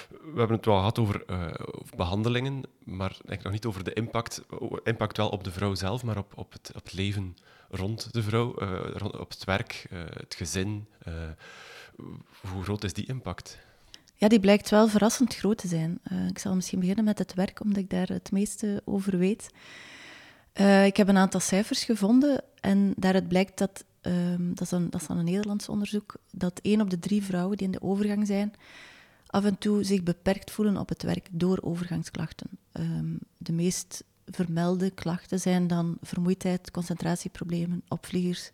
We 0.09 0.39
hebben 0.39 0.57
het 0.57 0.65
wel 0.65 0.77
gehad 0.77 0.99
over, 0.99 1.25
uh, 1.31 1.55
behandelingen, 1.97 2.63
maar 2.79 3.11
eigenlijk 3.11 3.43
nog 3.43 3.53
niet 3.53 3.67
over 3.67 3.85
de 3.85 3.93
impact. 3.93 4.43
Impact 4.83 5.17
wel 5.17 5.29
op 5.29 5.45
de 5.45 5.53
vrouw 5.53 5.75
zelf, 5.75 6.03
maar 6.03 6.19
op, 6.19 6.33
op, 6.37 6.53
het, 6.53 6.71
het 6.75 6.93
leven 6.93 7.37
rond 7.69 8.13
de 8.13 8.23
vrouw, 8.23 8.63
uh, 8.63 9.21
op 9.21 9.31
het 9.31 9.45
werk, 9.45 9.87
uh, 9.93 10.01
het 10.05 10.35
gezin. 10.35 10.89
hoe 12.51 12.63
groot 12.63 12.85
is 12.85 12.93
die 12.93 13.07
impact? 13.07 13.59
Ja, 14.15 14.29
die 14.29 14.41
blijkt 14.41 14.71
wel 14.71 14.89
verrassend 14.89 15.35
groot 15.35 15.59
te 15.59 15.69
zijn. 15.69 15.99
Uh, 16.13 16.27
ik 16.29 16.39
zal 16.39 16.55
misschien 16.55 16.81
beginnen 16.81 17.05
met 17.05 17.19
het 17.19 17.35
werk, 17.35 17.61
omdat 17.61 17.79
ik 17.79 17.91
daar 17.91 18.09
het 18.09 18.33
meeste 18.33 18.83
over 18.85 19.19
weet. 19.19 19.51
Uh, 20.61 20.87
ik 20.87 20.97
heb 20.97 21.09
een 21.09 21.17
aantal 21.17 21.41
cijfers 21.41 21.85
gevonden 21.85 22.43
en 22.61 22.93
daaruit 22.97 23.29
blijkt 23.29 23.59
dat, 23.59 23.85
um, 24.03 24.55
dat, 24.55 24.61
is 24.61 24.71
een, 24.71 24.91
dat 24.91 25.05
dan 25.09 25.19
een 25.19 25.25
Nederlands 25.25 25.69
onderzoek, 25.69 26.17
dat 26.31 26.61
één 26.63 26.81
op 26.81 26.91
de 26.91 26.99
drie 26.99 27.23
vrouwen 27.23 27.57
die 27.57 27.67
in 27.67 27.73
de 27.73 27.83
overgang 27.83 28.27
zijn, 28.27 28.53
af 29.27 29.45
en 29.45 29.59
toe 29.59 29.85
zich 29.85 30.03
beperkt 30.03 30.51
voelen 30.51 30.77
op 30.77 30.89
het 30.89 31.03
werk 31.03 31.29
door 31.31 31.59
overgangsklachten. 31.63 32.49
Um, 32.73 33.19
de 33.39 33.53
meest 33.53 34.05
vermelde 34.27 34.91
klachten 34.91 35.41
zijn 35.41 35.67
dan 35.67 35.97
vermoeidheid, 36.03 36.71
concentratieproblemen, 36.71 37.83
opvliegers, 37.89 38.51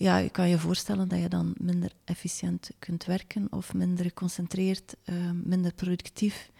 ja, 0.00 0.16
je 0.16 0.30
kan 0.30 0.48
je 0.48 0.58
voorstellen 0.58 1.08
dat 1.08 1.20
je 1.20 1.28
dan 1.28 1.54
minder 1.58 1.92
efficiënt 2.04 2.70
kunt 2.78 3.04
werken 3.04 3.46
of 3.50 3.74
minder 3.74 4.04
geconcentreerd, 4.04 4.96
uh, 5.04 5.30
minder 5.44 5.74
productief. 5.74 6.50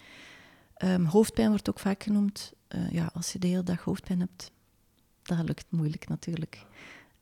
Um, 0.85 1.05
hoofdpijn 1.05 1.49
wordt 1.49 1.69
ook 1.69 1.79
vaak 1.79 2.03
genoemd. 2.03 2.53
Uh, 2.69 2.91
ja, 2.91 3.11
als 3.15 3.33
je 3.33 3.39
de 3.39 3.47
hele 3.47 3.63
dag 3.63 3.81
hoofdpijn 3.81 4.21
hebt, 4.21 4.51
dan 5.23 5.45
lukt 5.45 5.59
het 5.59 5.71
moeilijk 5.71 6.09
natuurlijk. 6.09 6.67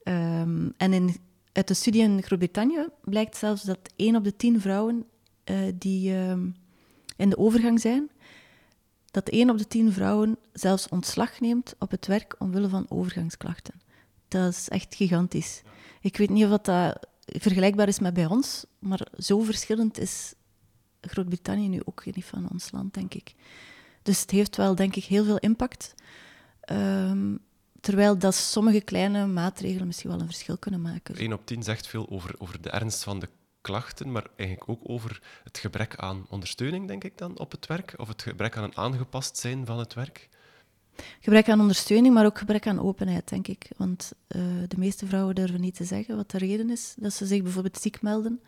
Um, 0.05 0.75
en 0.77 0.93
in, 0.93 1.17
uit 1.53 1.69
de 1.69 1.75
studie 1.75 2.03
in 2.03 2.23
Groot-Brittannië 2.23 2.87
blijkt 3.05 3.37
zelfs 3.37 3.63
dat 3.63 3.79
1 3.97 4.17
op 4.17 4.25
de 4.25 4.37
10 4.37 4.61
vrouwen 4.61 5.05
uh, 5.45 5.57
die 5.75 6.15
in 7.17 7.29
de 7.29 7.39
overgang 7.39 7.81
zijn, 7.81 8.11
dat 9.11 9.29
1 9.29 9.51
op 9.51 9.59
de 9.59 9.67
10 9.67 9.93
vrouwen 9.93 10.39
zelfs 10.53 10.89
ontslag 10.89 11.41
neemt 11.41 11.75
op 11.79 11.91
het 11.91 12.07
werk 12.07 12.35
omwille 12.39 12.69
van 12.69 12.87
overgangsklachten. 12.89 13.81
Dat 14.29 14.53
is 14.53 14.69
echt 14.69 14.95
gigantisch. 14.95 15.63
Ik 16.01 16.17
weet 16.17 16.31
niet 16.31 16.45
of 16.45 16.59
dat 16.59 16.99
vergelijkbaar 17.27 17.89
is 17.89 17.99
met 17.99 18.15
bij 18.15 18.27
ons, 18.27 18.65
maar 18.79 19.07
zo 19.19 19.41
verschillend 19.41 19.99
is 19.99 20.35
Groot-Brittannië 21.01 21.69
nu 21.69 21.81
ook 21.85 22.15
niet 22.15 22.25
van 22.25 22.49
ons 22.51 22.71
land, 22.71 22.95
denk 22.95 23.15
ik. 23.15 23.35
Dus 24.03 24.21
het 24.21 24.31
heeft 24.31 24.57
wel, 24.57 24.75
denk 24.75 24.97
ik, 24.97 25.05
heel 25.05 25.25
veel 25.25 25.39
impact. 25.39 25.95
Um, 26.73 27.39
terwijl 27.81 28.19
dat 28.19 28.35
sommige 28.35 28.81
kleine 28.81 29.27
maatregelen 29.27 29.87
misschien 29.87 30.11
wel 30.11 30.21
een 30.21 30.27
verschil 30.27 30.59
kunnen 30.59 30.81
maken. 30.81 31.17
1 31.17 31.33
op 31.33 31.47
10 31.47 31.63
zegt 31.63 31.87
veel 31.87 32.11
over, 32.11 32.35
over 32.39 32.63
de 32.63 32.71
ernst 32.71 33.03
van 33.03 33.19
de 33.19 33.29
klachten, 33.61 34.13
maar 34.13 34.27
eigenlijk 34.37 34.71
ook 34.71 34.81
over 34.83 35.23
het 35.45 35.59
gebrek 35.59 35.97
aan 35.97 36.27
ondersteuning, 36.29 36.87
denk 36.87 37.05
ik 37.05 37.19
dan, 37.19 37.39
op 37.39 37.51
het 37.51 37.67
werk? 37.67 37.95
Of 37.97 38.09
het 38.09 38.23
gebrek 38.23 38.57
aan 38.57 38.65
een 38.65 38.77
aangepast 38.77 39.37
zijn 39.37 39.67
van 39.67 39.79
het 39.79 39.95
werk? 39.95 40.29
Gebrek 41.21 41.49
aan 41.49 41.61
ondersteuning, 41.61 42.15
maar 42.15 42.25
ook 42.25 42.39
gebrek 42.39 42.67
aan 42.67 42.81
openheid, 42.81 43.29
denk 43.29 43.49
ik. 43.49 43.71
Want 43.77 44.13
uh, 44.29 44.43
de 44.69 44.79
meeste 44.79 45.07
vrouwen 45.07 45.35
durven 45.35 45.61
niet 45.61 45.75
te 45.75 45.85
zeggen 45.85 46.17
wat 46.17 46.31
de 46.31 46.39
reden 46.39 46.71
is 46.71 46.95
dat 46.99 47.13
ze 47.13 47.27
zich 47.27 47.43
bijvoorbeeld 47.43 47.79
ziek 47.79 48.03
melden. 48.03 48.41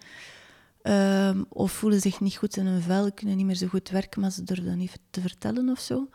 Um, 0.82 1.46
of 1.48 1.72
voelen 1.72 2.00
zich 2.00 2.20
niet 2.20 2.36
goed 2.36 2.56
in 2.56 2.66
hun 2.66 2.82
vel, 2.82 3.12
kunnen 3.12 3.36
niet 3.36 3.46
meer 3.46 3.54
zo 3.54 3.66
goed 3.66 3.88
werken, 3.88 4.20
maar 4.20 4.30
ze 4.30 4.42
durven 4.42 4.64
dat 4.64 4.76
niet 4.76 4.98
te 5.10 5.20
vertellen 5.20 5.68
of 5.68 5.80
zo. 5.80 6.08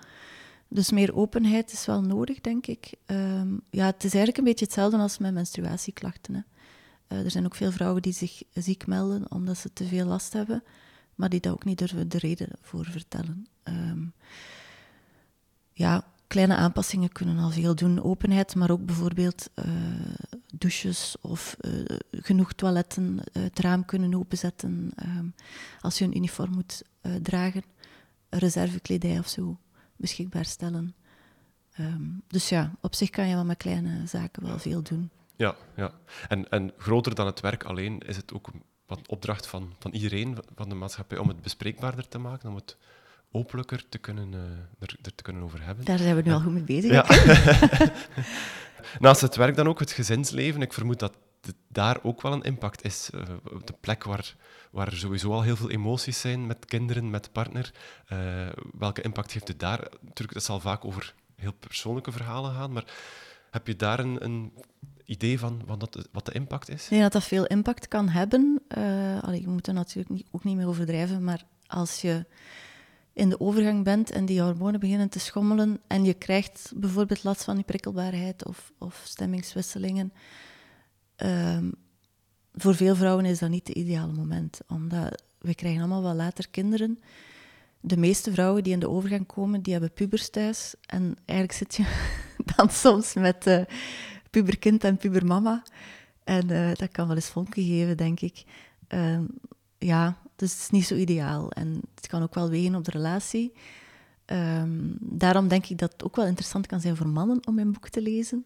Dus 0.67 0.91
meer 0.91 1.15
openheid 1.15 1.71
is 1.71 1.85
wel 1.85 2.01
nodig, 2.01 2.41
denk 2.41 2.67
ik. 2.67 2.93
Um, 3.05 3.61
ja, 3.69 3.85
het 3.85 4.03
is 4.03 4.13
eigenlijk 4.13 4.37
een 4.37 4.43
beetje 4.43 4.65
hetzelfde 4.65 4.97
als 4.97 5.17
met 5.17 5.33
menstruatieklachten. 5.33 6.33
Hè. 6.33 6.41
Uh, 7.17 7.23
er 7.23 7.31
zijn 7.31 7.45
ook 7.45 7.55
veel 7.55 7.71
vrouwen 7.71 8.01
die 8.01 8.13
zich 8.13 8.43
ziek 8.53 8.87
melden 8.87 9.31
omdat 9.31 9.57
ze 9.57 9.73
te 9.73 9.85
veel 9.85 10.05
last 10.05 10.33
hebben, 10.33 10.63
maar 11.15 11.29
die 11.29 11.39
dat 11.39 11.53
ook 11.53 11.65
niet 11.65 11.77
durven 11.77 12.09
de 12.09 12.17
reden 12.17 12.49
voor 12.61 12.85
vertellen. 12.85 13.47
Um, 13.63 14.13
ja, 15.73 16.03
kleine 16.27 16.55
aanpassingen 16.55 17.11
kunnen 17.11 17.37
al 17.37 17.51
veel 17.51 17.75
doen. 17.75 18.03
Openheid, 18.03 18.55
maar 18.55 18.71
ook 18.71 18.85
bijvoorbeeld 18.85 19.49
uh, 19.55 19.65
douches 20.53 21.15
of 21.21 21.57
uh, 21.61 21.85
genoeg 22.11 22.53
toiletten, 22.53 23.19
het 23.31 23.59
raam 23.59 23.85
kunnen 23.85 24.15
openzetten 24.15 24.91
um, 25.03 25.33
als 25.81 25.97
je 25.97 26.05
een 26.05 26.17
uniform 26.17 26.51
moet 26.51 26.83
dragen, 27.21 27.63
reservekledij 28.29 29.19
of 29.19 29.27
zo 29.27 29.57
beschikbaar 29.95 30.45
stellen. 30.45 30.95
Um, 31.79 32.21
dus 32.27 32.49
ja, 32.49 32.71
op 32.81 32.95
zich 32.95 33.09
kan 33.09 33.27
je 33.27 33.35
wel 33.35 33.45
met 33.45 33.57
kleine 33.57 34.07
zaken 34.07 34.43
wel 34.43 34.59
veel 34.59 34.81
doen. 34.81 35.09
Ja, 35.35 35.55
ja. 35.75 35.93
En, 36.27 36.49
en 36.49 36.71
groter 36.77 37.15
dan 37.15 37.25
het 37.25 37.39
werk 37.39 37.63
alleen 37.63 37.99
is 37.99 38.15
het 38.15 38.33
ook 38.33 38.47
een 38.47 38.63
opdracht 39.07 39.47
van, 39.47 39.73
van 39.79 39.91
iedereen, 39.91 40.37
van 40.55 40.69
de 40.69 40.75
maatschappij, 40.75 41.17
om 41.17 41.27
het 41.27 41.41
bespreekbaarder 41.41 42.07
te 42.07 42.17
maken, 42.17 42.49
om 42.49 42.55
het 42.55 42.77
openlijker 43.35 43.89
te 43.89 43.97
kunnen, 43.97 44.31
uh, 44.33 44.39
er, 44.79 44.95
er, 45.01 45.15
te 45.15 45.23
kunnen 45.23 45.43
over 45.43 45.63
hebben. 45.63 45.85
Daar 45.85 45.97
zijn 45.97 46.15
we 46.15 46.21
nu 46.21 46.31
al 46.31 46.39
goed 46.39 46.53
mee 46.53 46.63
bezig. 46.63 46.91
Ja. 46.91 47.05
Naast 49.05 49.21
het 49.21 49.35
werk 49.35 49.55
dan 49.55 49.67
ook 49.67 49.79
het 49.79 49.91
gezinsleven. 49.91 50.61
Ik 50.61 50.73
vermoed 50.73 50.99
dat 50.99 51.17
daar 51.67 51.99
ook 52.03 52.21
wel 52.21 52.33
een 52.33 52.43
impact 52.43 52.83
is. 52.83 53.09
Uh, 53.15 53.21
op 53.53 53.67
de 53.67 53.75
plek 53.79 54.03
waar, 54.03 54.35
waar 54.71 54.91
sowieso 54.91 55.31
al 55.31 55.41
heel 55.41 55.55
veel 55.55 55.69
emoties 55.69 56.19
zijn 56.19 56.47
met 56.47 56.65
kinderen, 56.65 57.09
met 57.09 57.31
partner. 57.31 57.73
Uh, 58.13 58.47
welke 58.77 59.01
impact 59.01 59.31
heeft 59.31 59.47
het 59.47 59.59
daar? 59.59 59.79
Natuurlijk, 60.01 60.33
dat 60.33 60.43
zal 60.43 60.59
vaak 60.59 60.85
over 60.85 61.13
heel 61.35 61.53
persoonlijke 61.53 62.11
verhalen 62.11 62.53
gaan, 62.53 62.71
maar 62.71 62.85
heb 63.51 63.67
je 63.67 63.75
daar 63.75 63.99
een, 63.99 64.23
een 64.23 64.53
idee 65.05 65.39
van 65.39 65.61
wat, 65.65 65.79
dat, 65.79 66.07
wat 66.11 66.25
de 66.25 66.31
impact 66.31 66.69
is? 66.69 66.89
Nee, 66.89 67.01
dat 67.01 67.11
dat 67.11 67.23
veel 67.23 67.45
impact 67.45 67.87
kan 67.87 68.09
hebben. 68.09 68.61
Uh, 68.77 69.23
allee, 69.23 69.41
je 69.41 69.47
moet 69.47 69.67
er 69.67 69.73
natuurlijk 69.73 70.09
niet, 70.09 70.27
ook 70.31 70.43
niet 70.43 70.55
meer 70.55 70.67
overdrijven, 70.67 71.23
maar 71.23 71.43
als 71.67 72.01
je 72.01 72.25
in 73.15 73.29
de 73.29 73.39
overgang 73.39 73.83
bent 73.83 74.11
en 74.11 74.25
die 74.25 74.41
hormonen 74.41 74.79
beginnen 74.79 75.09
te 75.09 75.19
schommelen 75.19 75.79
en 75.87 76.03
je 76.03 76.13
krijgt 76.13 76.71
bijvoorbeeld 76.75 77.23
last 77.23 77.43
van 77.43 77.55
die 77.55 77.63
prikkelbaarheid 77.63 78.45
of, 78.45 78.71
of 78.79 79.01
stemmingswisselingen, 79.03 80.13
um, 81.17 81.73
voor 82.53 82.75
veel 82.75 82.95
vrouwen 82.95 83.25
is 83.25 83.39
dat 83.39 83.49
niet 83.49 83.67
het 83.67 83.77
ideale 83.77 84.13
moment, 84.13 84.59
omdat 84.67 85.23
we 85.39 85.55
krijgen 85.55 85.79
allemaal 85.79 86.03
wel 86.03 86.13
later 86.13 86.49
kinderen. 86.49 86.99
De 87.79 87.97
meeste 87.97 88.31
vrouwen 88.31 88.63
die 88.63 88.73
in 88.73 88.79
de 88.79 88.89
overgang 88.89 89.25
komen, 89.25 89.61
die 89.61 89.73
hebben 89.73 89.93
pubers 89.93 90.29
thuis. 90.29 90.75
En 90.85 91.17
eigenlijk 91.25 91.59
zit 91.59 91.75
je 91.75 91.85
dan 92.55 92.69
soms 92.69 93.13
met 93.13 93.47
uh, 93.47 93.61
puberkind 94.29 94.83
en 94.83 94.97
pubermama. 94.97 95.63
En 96.23 96.51
uh, 96.51 96.73
dat 96.73 96.91
kan 96.91 97.07
wel 97.07 97.15
eens 97.15 97.29
vonken 97.29 97.63
geven, 97.63 97.97
denk 97.97 98.19
ik. 98.19 98.43
Uh, 98.89 99.19
ja, 99.77 100.17
dus 100.35 100.51
het 100.51 100.61
is 100.61 100.69
niet 100.69 100.85
zo 100.85 100.95
ideaal. 100.95 101.51
En 101.51 101.81
het 101.95 102.07
kan 102.07 102.21
ook 102.21 102.33
wel 102.33 102.49
wegen 102.49 102.75
op 102.75 102.83
de 102.83 102.91
relatie. 102.91 103.53
Um, 104.25 104.97
daarom 104.99 105.47
denk 105.47 105.65
ik 105.65 105.77
dat 105.77 105.91
het 105.91 106.03
ook 106.03 106.15
wel 106.15 106.25
interessant 106.25 106.67
kan 106.67 106.81
zijn 106.81 106.95
voor 106.95 107.07
mannen 107.07 107.47
om 107.47 107.55
mijn 107.55 107.71
boek 107.71 107.89
te 107.89 108.01
lezen. 108.01 108.45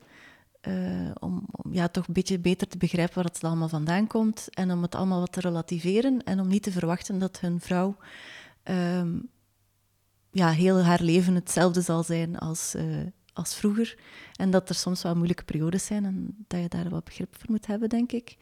Uh, 0.67 1.12
om, 1.19 1.47
om, 1.52 1.73
ja, 1.73 1.88
toch 1.88 2.08
een 2.08 2.13
beetje 2.13 2.39
beter 2.39 2.67
te 2.67 2.78
begrijpen 2.78 3.15
waar 3.15 3.23
het 3.23 3.43
allemaal 3.43 3.69
vandaan 3.69 4.08
komt. 4.08 4.47
En 4.49 4.71
om 4.71 4.82
het 4.82 4.95
allemaal 4.95 5.19
wat 5.19 5.32
te 5.32 5.39
relativeren. 5.39 6.23
En 6.23 6.39
om 6.39 6.47
niet 6.47 6.63
te 6.63 6.71
verwachten 6.71 7.19
dat 7.19 7.39
hun 7.39 7.60
vrouw 7.60 7.97
um, 8.63 9.30
ja, 10.32 10.49
heel 10.49 10.80
haar 10.84 11.02
leven 11.02 11.36
hetzelfde 11.36 11.82
zal 11.82 12.04
zijn 12.04 12.38
als, 12.38 12.75
uh, 12.75 12.84
als 13.34 13.56
vroeger. 13.56 13.97
En 14.36 14.52
dat 14.52 14.69
er 14.69 14.75
soms 14.75 15.02
wel 15.02 15.15
moeilijke 15.15 15.43
periodes 15.43 15.86
zijn 15.86 16.06
en 16.06 16.36
dat 16.47 16.62
je 16.62 16.67
daar 16.67 16.89
wat 16.89 17.04
begrip 17.04 17.36
voor 17.38 17.52
moet 17.52 17.65
hebben, 17.65 17.89
denk 17.89 18.12
ik 18.12 18.38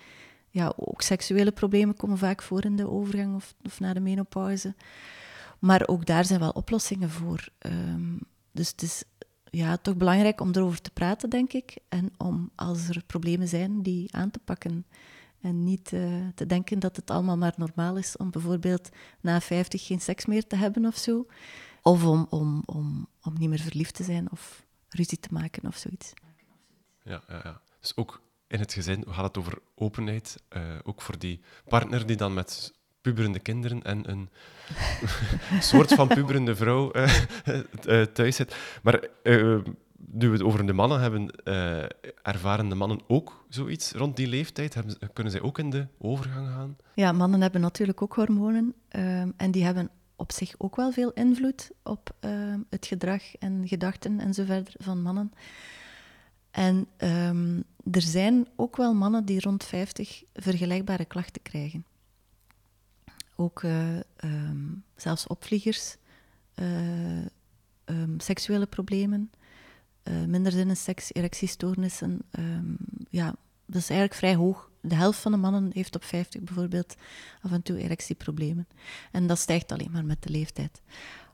ja, 0.49 0.73
ook 0.75 1.01
seksuele 1.01 1.51
problemen 1.51 1.95
komen 1.95 2.17
vaak 2.17 2.41
voor 2.41 2.65
in 2.65 2.75
de 2.75 2.89
overgang 2.89 3.35
of, 3.35 3.55
of 3.63 3.79
na 3.79 3.93
de 3.93 3.99
menopauze. 3.99 4.75
Maar 5.59 5.87
ook 5.87 6.05
daar 6.05 6.25
zijn 6.25 6.39
wel 6.39 6.49
oplossingen 6.49 7.09
voor. 7.09 7.49
Um, 7.59 8.19
dus 8.51 8.69
het 8.69 8.81
is 8.81 9.03
ja, 9.49 9.77
toch 9.77 9.95
belangrijk 9.95 10.41
om 10.41 10.51
erover 10.53 10.81
te 10.81 10.91
praten, 10.91 11.29
denk 11.29 11.53
ik. 11.53 11.77
En 11.89 12.13
om, 12.17 12.51
als 12.55 12.89
er 12.89 13.03
problemen 13.05 13.47
zijn, 13.47 13.81
die 13.81 14.15
aan 14.15 14.31
te 14.31 14.39
pakken. 14.39 14.85
En 15.41 15.63
niet 15.63 15.91
uh, 15.91 16.27
te 16.35 16.45
denken 16.45 16.79
dat 16.79 16.95
het 16.95 17.11
allemaal 17.11 17.37
maar 17.37 17.53
normaal 17.57 17.97
is 17.97 18.17
om 18.17 18.31
bijvoorbeeld 18.31 18.89
na 19.21 19.41
50 19.41 19.85
geen 19.85 20.01
seks 20.01 20.25
meer 20.25 20.47
te 20.47 20.55
hebben 20.55 20.85
of 20.85 20.97
zo. 20.97 21.25
Of 21.81 22.05
om, 22.05 22.27
om, 22.29 22.63
om, 22.65 23.07
om 23.21 23.33
niet 23.37 23.49
meer 23.49 23.59
verliefd 23.59 23.95
te 23.95 24.03
zijn 24.03 24.31
of 24.31 24.65
ruzie 24.89 25.19
te 25.19 25.29
maken 25.31 25.67
of 25.67 25.75
zoiets. 25.75 26.13
Ja, 27.03 27.23
ja, 27.27 27.41
ja. 27.43 27.61
Dus 27.79 27.95
ook 27.95 28.21
in 28.47 28.59
het 28.59 28.73
gezin 28.73 29.03
gaat 29.09 29.23
het 29.23 29.37
over 29.37 29.57
openheid. 29.75 30.43
Uh, 30.57 30.61
ook 30.83 31.01
voor 31.01 31.17
die 31.17 31.41
partner 31.67 32.05
die 32.05 32.15
dan 32.15 32.33
met 32.33 32.73
puberende 33.01 33.39
kinderen 33.39 33.83
en 33.83 34.09
een 34.09 34.29
soort 35.59 35.93
van 35.93 36.07
puberende 36.07 36.55
vrouw 36.55 36.95
uh, 36.95 37.23
uh, 37.85 38.01
thuis 38.01 38.35
zit. 38.35 38.55
Maar 38.83 39.07
nu 39.95 40.27
we 40.27 40.33
het 40.33 40.43
over 40.43 40.65
de 40.65 40.73
mannen 40.73 40.99
hebben, 40.99 41.31
ervaren 42.21 42.69
de 42.69 42.75
mannen 42.75 43.01
ook 43.07 43.45
zoiets 43.49 43.91
rond 43.91 44.15
die 44.15 44.27
leeftijd? 44.27 44.73
Hebben, 44.73 44.97
kunnen 45.13 45.31
zij 45.31 45.41
ook 45.41 45.59
in 45.59 45.69
de 45.69 45.87
overgang 45.97 46.47
gaan? 46.47 46.77
Ja, 46.93 47.11
mannen 47.11 47.41
hebben 47.41 47.61
natuurlijk 47.61 48.01
ook 48.01 48.13
hormonen. 48.13 48.73
Ehm, 48.87 49.31
en 49.37 49.51
die 49.51 49.63
hebben 49.63 49.89
op 50.17 50.31
zich 50.31 50.55
ook 50.57 50.75
wel 50.75 50.91
veel 50.91 51.11
invloed 51.11 51.71
op 51.83 52.15
ehm, 52.19 52.59
het 52.69 52.85
gedrag 52.85 53.35
en 53.35 53.67
gedachten 53.67 54.19
en 54.19 54.33
van 54.77 55.01
mannen. 55.01 55.31
En 56.51 56.87
um, 56.97 57.63
er 57.91 58.01
zijn 58.01 58.47
ook 58.55 58.75
wel 58.75 58.93
mannen 58.93 59.25
die 59.25 59.41
rond 59.41 59.63
50 59.63 60.23
vergelijkbare 60.33 61.05
klachten 61.05 61.41
krijgen. 61.41 61.85
Ook 63.35 63.63
uh, 63.63 63.95
um, 64.23 64.83
zelfs 64.95 65.27
opvliegers, 65.27 65.97
uh, 66.55 67.25
um, 67.85 68.19
seksuele 68.19 68.65
problemen, 68.65 69.31
uh, 70.03 70.25
minder 70.25 70.51
zin 70.51 70.69
in 70.69 70.77
seks, 70.77 71.13
erectiestoornissen. 71.13 72.21
ja, 73.09 73.35
dat 73.65 73.81
is 73.81 73.89
eigenlijk 73.89 74.19
vrij 74.19 74.35
hoog. 74.35 74.71
De 74.81 74.95
helft 74.95 75.19
van 75.19 75.31
de 75.31 75.37
mannen 75.37 75.71
heeft 75.73 75.95
op 75.95 76.03
50 76.03 76.41
bijvoorbeeld 76.41 76.95
af 77.41 77.51
en 77.51 77.61
toe 77.61 77.77
erectieproblemen. 77.77 78.67
En 79.11 79.27
dat 79.27 79.39
stijgt 79.39 79.71
alleen 79.71 79.91
maar 79.91 80.05
met 80.05 80.23
de 80.23 80.29
leeftijd. 80.29 80.81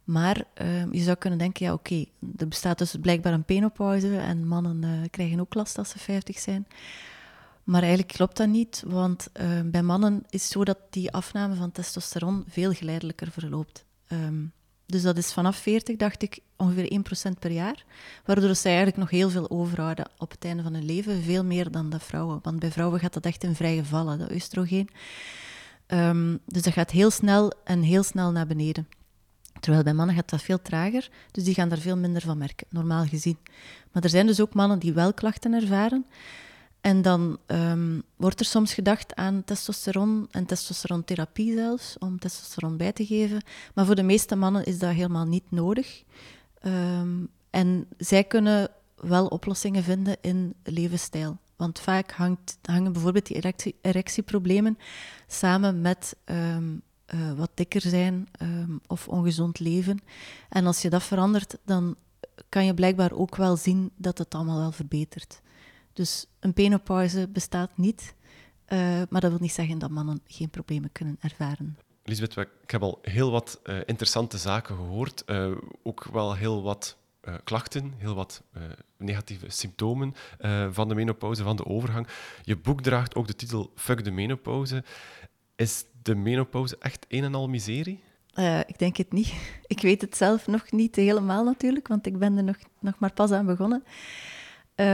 Maar 0.04 0.44
uh, 0.62 0.92
je 0.92 1.02
zou 1.02 1.18
kunnen 1.18 1.40
denken, 1.40 1.66
ja 1.66 1.74
oké, 1.74 2.06
er 2.38 2.48
bestaat 2.48 2.78
dus 2.78 2.96
blijkbaar 3.02 3.34
een 3.34 3.44
penopauze 3.44 4.18
en 4.18 4.48
mannen 4.48 4.84
uh, 4.84 5.10
krijgen 5.10 5.40
ook 5.40 5.54
last 5.54 5.78
als 5.78 5.90
ze 5.90 6.00
50 6.00 6.40
zijn. 6.40 6.68
Maar 7.64 7.82
eigenlijk 7.82 8.14
klopt 8.14 8.38
dat 8.38 8.48
niet, 8.48 8.84
want 8.88 9.30
uh, 9.42 9.62
bij 9.66 9.82
mannen 9.82 10.24
is 10.30 10.44
het 10.44 10.52
zo 10.52 10.64
dat 10.64 10.78
die 10.90 11.12
afname 11.12 11.56
van 11.56 11.72
testosteron 11.72 12.44
veel 12.48 12.74
geleidelijker 12.74 13.32
verloopt. 13.32 13.86
Um, 14.08 14.52
dus 14.86 15.02
dat 15.02 15.18
is 15.18 15.34
vanaf 15.34 15.56
40, 15.56 15.96
dacht 15.96 16.22
ik, 16.22 16.40
ongeveer 16.58 17.02
1% 17.30 17.40
per 17.40 17.52
jaar. 17.52 17.84
Waardoor 18.26 18.56
ze 18.56 18.68
eigenlijk 18.68 18.98
nog 18.98 19.10
heel 19.10 19.30
veel 19.30 19.50
overhouden 19.50 20.10
op 20.18 20.32
het 20.32 20.46
einde 20.46 20.64
van 20.64 20.74
hun 20.74 20.86
leven. 20.86 21.24
Veel 21.24 21.44
meer 21.44 21.72
dan 21.72 21.90
de 21.90 22.00
vrouwen. 22.00 22.40
Want 22.42 22.60
bij 22.60 22.72
vrouwen 22.72 23.00
gaat 23.00 23.14
dat 23.14 23.26
echt 23.26 23.44
in 23.44 23.56
vrije 23.56 23.86
vallen, 23.86 24.20
dat 24.20 24.32
oestrogeen. 24.32 24.90
Dus 26.46 26.62
dat 26.62 26.74
gaat 26.74 26.92
heel 26.92 27.12
snel 27.12 27.52
en 27.64 27.82
heel 27.82 28.04
snel 28.04 28.32
naar 28.32 28.48
beneden. 28.48 28.88
Terwijl 29.64 29.84
bij 29.84 29.94
mannen 29.94 30.16
gaat 30.16 30.30
dat 30.30 30.42
veel 30.42 30.62
trager, 30.62 31.10
dus 31.32 31.44
die 31.44 31.54
gaan 31.54 31.70
daar 31.70 31.78
veel 31.78 31.98
minder 31.98 32.22
van 32.22 32.38
merken, 32.38 32.68
normaal 32.70 33.06
gezien. 33.06 33.38
Maar 33.92 34.04
er 34.04 34.10
zijn 34.10 34.28
dus 34.28 34.42
ook 34.42 34.54
mannen 34.54 34.80
die 34.80 34.94
wel 34.94 35.14
klachten 35.14 35.54
ervaren. 35.54 36.06
En 36.82 37.02
dan 37.02 37.38
um, 37.48 38.04
wordt 38.16 38.40
er 38.40 38.46
soms 38.46 38.74
gedacht 38.74 39.16
aan 39.16 39.44
testosteron 39.46 40.28
en 40.32 40.46
testosterontherapie 40.46 41.54
zelfs, 41.54 41.98
om 42.00 42.20
testosteron 42.20 42.78
bij 42.78 42.92
te 42.92 43.06
geven. 43.06 43.44
Maar 43.74 43.86
voor 43.86 43.96
de 43.96 44.04
meeste 44.04 44.36
mannen 44.36 44.66
is 44.66 44.80
dat 44.80 44.92
helemaal 44.92 45.26
niet 45.26 45.52
nodig. 45.52 46.04
Um, 46.66 47.30
en 47.50 47.88
zij 47.98 48.24
kunnen 48.24 48.70
wel 48.96 49.28
oplossingen 49.28 49.84
vinden 49.84 50.18
in 50.22 50.54
levensstijl. 50.64 51.38
Want 51.56 51.80
vaak 51.80 52.12
hangt, 52.12 52.58
hangen 52.62 52.94
bijvoorbeeld 52.94 53.28
die 53.28 53.38
erectie, 53.38 53.76
erectieproblemen 53.82 54.78
samen 55.28 55.82
met 55.82 56.16
um, 56.26 56.82
uh, 57.14 57.32
wat 57.34 57.52
dikker 57.54 57.82
zijn 57.82 58.28
um, 58.42 58.82
of 58.88 59.08
ongezond 59.08 59.60
leven. 59.60 60.00
En 60.50 60.66
als 60.66 60.82
je 60.82 60.90
dat 60.90 61.04
verandert, 61.04 61.58
dan 61.66 61.96
kan 62.50 62.66
je 62.66 62.74
blijkbaar 62.74 63.12
ook 63.12 63.36
wel 63.36 63.56
zien 63.56 63.92
dat 63.96 64.18
het 64.18 64.36
allemaal 64.36 64.60
wel 64.60 64.72
verbetert. 64.72 65.42
Dus 65.94 66.26
een 66.40 66.54
penopauze 66.54 67.28
bestaat 67.28 67.78
niet, 67.78 68.16
uh, 68.68 68.80
maar 69.10 69.22
dat 69.22 69.32
wil 69.32 69.40
niet 69.40 69.52
zeggen 69.52 69.80
dat 69.80 69.90
mannen 69.90 70.22
geen 70.28 70.50
problemen 70.50 70.92
kunnen 70.92 71.18
ervaren. 71.22 71.78
Lisbeth, 72.04 72.38
ik 72.38 72.72
heb 72.72 72.82
al 72.82 73.00
heel 73.02 73.32
wat 73.32 73.60
uh, 73.64 73.78
interessante 73.86 74.38
zaken 74.38 74.76
gehoord. 74.76 75.24
ook 75.84 76.04
wel 76.04 76.36
heel 76.36 76.64
wat 76.64 76.98
klachten, 77.44 77.94
heel 77.98 78.16
wat 78.16 78.44
negatieve 78.98 79.50
symptomen 79.50 80.14
van 80.72 80.88
de 80.88 80.96
menopauze, 80.96 81.44
van 81.44 81.56
de 81.56 81.66
overgang. 81.66 82.08
Je 82.42 82.58
boek 82.58 82.82
draagt 82.82 83.16
ook 83.16 83.28
de 83.28 83.36
titel 83.36 83.72
Fuck 83.76 84.04
de 84.04 84.12
menopauze. 84.12 84.84
Is 85.64 85.86
de 86.02 86.16
menopauze 86.16 86.78
echt 86.80 87.06
een 87.08 87.24
en 87.24 87.36
al 87.36 87.48
miserie? 87.48 88.04
Uh, 88.36 88.60
ik 88.60 88.80
denk 88.80 88.98
het 88.98 89.12
niet. 89.12 89.34
Ik 89.74 89.82
weet 89.82 90.02
het 90.02 90.18
zelf 90.18 90.48
nog 90.48 90.72
niet 90.72 90.96
helemaal 90.96 91.44
natuurlijk, 91.44 91.88
want 91.88 92.06
ik 92.06 92.18
ben 92.18 92.38
er 92.38 92.44
nog, 92.44 92.56
nog 92.80 93.00
maar 93.00 93.14
pas 93.14 93.32
aan 93.32 93.46
begonnen. 93.46 93.84
Uh, 94.76 94.86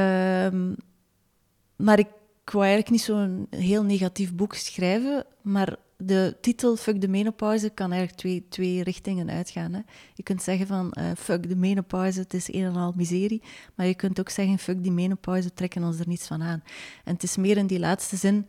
maar 1.76 2.00
ik 2.00 2.08
wou 2.46 2.66
eigenlijk 2.66 2.90
niet 2.90 3.02
zo'n 3.02 3.48
heel 3.50 3.84
negatief 3.84 4.34
boek 4.34 4.54
schrijven, 4.54 5.26
maar 5.42 5.76
de 5.98 6.38
titel 6.42 6.76
Fuck 6.76 7.02
de 7.02 7.08
menopauze 7.08 7.70
kan 7.70 7.92
eigenlijk 7.92 8.22
twee, 8.22 8.46
twee 8.50 8.84
richtingen 8.84 9.30
uitgaan. 9.30 9.74
Hè. 9.74 9.80
Je 10.14 10.24
kunt 10.24 10.42
zeggen 10.42 10.68
van 10.68 10.94
uh, 11.00 11.12
fuck 11.18 11.50
de 11.50 11.56
menopauze, 11.56 12.20
het 12.20 12.34
is 12.34 12.54
een 12.54 12.64
en 12.64 12.76
al 12.76 12.94
miserie, 12.96 13.42
maar 13.76 13.86
je 13.86 13.96
kunt 13.96 14.20
ook 14.20 14.30
zeggen 14.30 14.60
fuck 14.60 14.84
die 14.84 14.92
menopauze, 14.92 15.54
trekken 15.54 15.84
ons 15.84 16.00
er 16.00 16.08
niets 16.08 16.28
van 16.28 16.44
aan. 16.44 16.64
En 17.04 17.14
het 17.14 17.24
is 17.24 17.38
meer 17.38 17.58
in 17.58 17.68
die 17.68 17.80
laatste 17.80 18.16
zin 18.16 18.48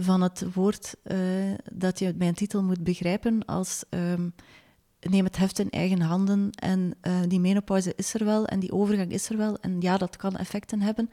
van 0.00 0.20
het 0.20 0.54
woord 0.54 0.94
uh, 1.04 1.18
dat 1.72 1.98
je 1.98 2.14
mijn 2.16 2.34
titel 2.34 2.62
moet 2.62 2.84
begrijpen 2.84 3.44
als 3.44 3.84
um, 3.90 4.34
neem 5.00 5.24
het 5.24 5.36
heft 5.36 5.58
in 5.58 5.70
eigen 5.70 6.00
handen 6.00 6.50
en 6.50 6.94
uh, 7.02 7.20
die 7.28 7.40
menopauze 7.40 7.92
is 7.96 8.14
er 8.14 8.24
wel 8.24 8.46
en 8.46 8.60
die 8.60 8.72
overgang 8.72 9.12
is 9.12 9.28
er 9.28 9.36
wel 9.36 9.58
en 9.60 9.80
ja, 9.80 9.96
dat 9.96 10.16
kan 10.16 10.36
effecten 10.36 10.80
hebben. 10.80 11.10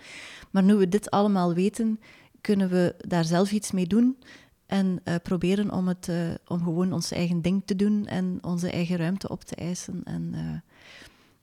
Maar 0.51 0.63
nu 0.63 0.75
we 0.75 0.89
dit 0.89 1.11
allemaal 1.11 1.53
weten, 1.53 1.99
kunnen 2.41 2.69
we 2.69 2.95
daar 2.97 3.25
zelf 3.25 3.51
iets 3.51 3.71
mee 3.71 3.87
doen 3.87 4.17
En 4.65 5.01
uh, 5.03 5.15
proberen 5.23 5.71
om, 5.71 5.87
het, 5.87 6.09
om 6.47 6.63
gewoon 6.63 6.93
ons 6.93 7.11
eigen 7.11 7.41
ding 7.41 7.61
te 7.65 7.75
doen 7.75 8.05
en 8.05 8.37
onze 8.41 8.69
eigen 8.69 8.97
ruimte 8.97 9.29
op 9.29 9.43
te 9.43 9.55
eisen. 9.55 10.03
En 10.03 10.63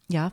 ja, 0.06 0.32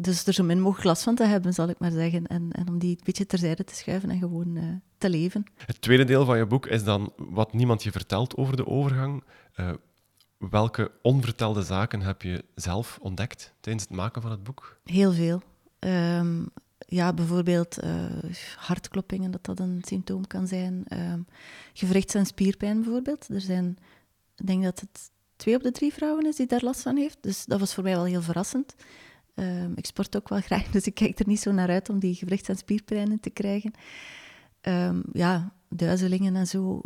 dus 0.00 0.26
er 0.26 0.32
zo 0.32 0.44
min 0.44 0.60
mogelijk 0.60 0.84
last 0.84 1.02
van 1.02 1.14
te 1.14 1.24
hebben, 1.24 1.52
zal 1.54 1.68
ik 1.68 1.78
maar 1.78 1.90
zeggen. 1.90 2.26
En, 2.26 2.52
en 2.52 2.68
om 2.68 2.78
die 2.78 2.90
een 2.90 3.04
beetje 3.04 3.26
terzijde 3.26 3.64
te 3.64 3.74
schuiven 3.74 4.10
en 4.10 4.18
gewoon 4.18 4.82
te 4.98 5.10
leven. 5.10 5.44
Het 5.66 5.80
tweede 5.80 6.04
deel 6.04 6.24
van 6.24 6.38
je 6.38 6.46
boek 6.46 6.66
is 6.66 6.84
dan 6.84 7.12
wat 7.16 7.52
niemand 7.52 7.82
je 7.82 7.90
vertelt 7.90 8.36
over 8.36 8.56
de 8.56 8.66
overgang. 8.66 9.24
welke 10.38 10.90
onvertelde 11.02 11.62
zaken 11.62 12.00
heb 12.00 12.22
je 12.22 12.44
zelf 12.54 12.98
ontdekt 13.00 13.52
tijdens 13.60 13.84
het 13.84 13.96
maken 13.96 14.22
van 14.22 14.30
het 14.30 14.42
boek? 14.42 14.78
Heel 14.84 15.12
veel. 15.12 15.42
Um, 15.78 16.48
ja, 16.78 17.12
bijvoorbeeld 17.12 17.84
uh, 17.84 18.30
hartkloppingen, 18.56 19.30
dat 19.30 19.44
dat 19.44 19.58
een 19.58 19.82
symptoom 19.86 20.26
kan 20.26 20.46
zijn. 20.46 20.84
Gewrichts- 21.72 22.14
en 22.14 22.26
spierpijn 22.26 22.82
bijvoorbeeld. 22.82 23.28
Er 23.28 23.40
zijn, 23.40 23.78
ik 24.36 24.46
denk 24.46 24.62
dat 24.62 24.80
het 24.80 25.10
twee 25.36 25.54
op 25.56 25.62
de 25.62 25.72
drie 25.72 25.92
vrouwen 25.92 26.26
is 26.26 26.36
die 26.36 26.46
daar 26.46 26.64
last 26.64 26.82
van 26.82 26.96
heeft. 26.96 27.18
Dus 27.20 27.44
dat 27.44 27.60
was 27.60 27.74
voor 27.74 27.82
mij 27.82 27.94
wel 27.94 28.04
heel 28.04 28.22
verrassend. 28.22 28.74
Uh, 29.38 29.64
ik 29.74 29.86
sport 29.86 30.16
ook 30.16 30.28
wel 30.28 30.40
graag, 30.40 30.70
dus 30.70 30.86
ik 30.86 30.94
kijk 30.94 31.18
er 31.18 31.26
niet 31.26 31.40
zo 31.40 31.52
naar 31.52 31.68
uit 31.68 31.88
om 31.88 31.98
die 31.98 32.14
gewrichts- 32.14 32.48
en 32.48 32.56
spierpijnen 32.56 33.20
te 33.20 33.30
krijgen. 33.30 33.72
Ehm, 34.60 35.00
ja, 35.12 35.52
duizelingen 35.68 36.36
en 36.36 36.46
zo. 36.46 36.80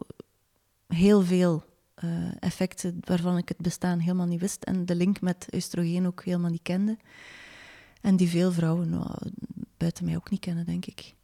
Heel 0.87 1.23
veel 1.23 1.65
eh, 1.95 2.43
effecten 2.43 2.99
waarvan 3.01 3.39
ik 3.39 3.49
het 3.49 3.59
bestaan 3.59 3.99
helemaal 3.99 4.27
niet 4.27 4.41
wist. 4.41 4.65
En 4.65 4.87
de 4.87 4.95
link 4.95 5.21
met 5.21 5.47
oestrogeen 5.55 6.07
ook 6.07 6.25
helemaal 6.25 6.51
niet 6.51 6.63
kende. 6.63 6.97
En 8.01 8.17
die 8.17 8.29
veel 8.29 8.53
vrouwen 8.53 8.91
nou, 8.91 9.17
buiten 9.77 10.05
mij 10.05 10.17
ook 10.17 10.31
niet 10.31 10.41
kennen, 10.41 10.67
denk 10.67 10.87
ik. 10.87 11.15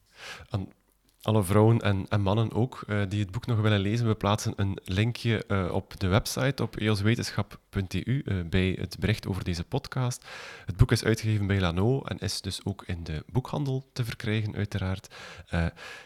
Alle 1.22 1.42
vrouwen 1.44 1.80
en, 1.80 2.06
en 2.08 2.20
mannen 2.20 2.52
ook 2.52 2.84
uh, 2.86 3.02
die 3.08 3.20
het 3.20 3.30
boek 3.30 3.46
nog 3.46 3.60
willen 3.60 3.80
lezen, 3.80 4.06
we 4.06 4.14
plaatsen 4.14 4.52
een 4.56 4.78
linkje 4.84 5.44
uh, 5.48 5.72
op 5.72 6.00
de 6.00 6.06
website 6.06 6.62
op 6.62 6.78
eoswetenschap.eu 6.78 8.02
uh, 8.04 8.38
eh, 8.38 8.46
bij 8.46 8.76
het 8.80 8.96
bericht 8.98 9.26
over 9.26 9.44
deze 9.44 9.64
podcast. 9.64 10.24
Het 10.66 10.76
boek 10.76 10.92
is 10.92 11.04
uitgegeven 11.04 11.46
bij 11.46 11.60
Lano 11.60 12.02
en 12.02 12.18
is 12.18 12.40
dus 12.40 12.64
ook 12.64 12.84
in 12.86 13.04
de 13.04 13.24
boekhandel 13.32 13.88
te 13.92 14.04
verkrijgen, 14.04 14.54
uiteraard. 14.54 15.14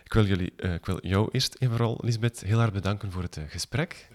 ik, 0.04 0.12
wil 0.12 0.26
jullie, 0.26 0.52
ik 0.56 0.86
wil 0.86 0.98
jou 1.06 1.28
eerst 1.32 1.54
en 1.54 1.68
vooral, 1.70 1.98
Lisbeth, 2.02 2.40
heel 2.40 2.60
erg 2.60 2.72
bedanken 2.72 3.12
voor 3.12 3.22
het 3.22 3.40
gesprek. 3.48 4.08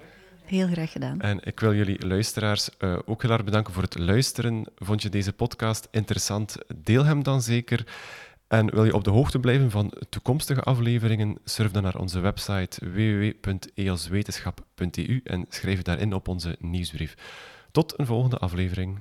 Heel 0.48 0.68
graag 0.68 0.92
gedaan. 0.92 1.22
En 1.22 1.40
ik 1.44 1.60
wil 1.60 1.74
jullie 1.74 2.08
luisteraars 2.08 2.70
uh, 2.80 2.98
ook 3.06 3.22
heel 3.22 3.32
erg 3.32 3.44
bedanken 3.44 3.74
voor 3.74 3.84
het 3.84 3.98
luisteren. 3.98 4.66
Vond 4.76 5.02
je 5.02 5.10
deze 5.10 5.34
podcast 5.34 5.88
interessant? 5.92 6.58
Deel 6.76 7.06
hem 7.06 7.24
dan 7.24 7.42
zeker. 7.42 7.86
En 8.48 8.72
wil 8.72 8.86
je 8.86 8.94
op 8.94 9.04
de 9.04 9.10
hoogte 9.10 9.40
blijven 9.40 9.72
van 9.72 9.94
toekomstige 10.10 10.62
afleveringen? 10.62 11.38
Surf 11.44 11.72
dan 11.72 11.84
naar 11.84 11.98
onze 11.98 12.20
website 12.20 12.92
www.eoswetenschap.eu 12.92 15.22
en 15.24 15.46
schrijf 15.50 15.82
daarin 15.82 16.14
op 16.14 16.28
onze 16.28 16.56
nieuwsbrief. 16.60 17.16
Tot 17.72 18.00
een 18.00 18.06
volgende 18.06 18.38
aflevering. 18.38 19.00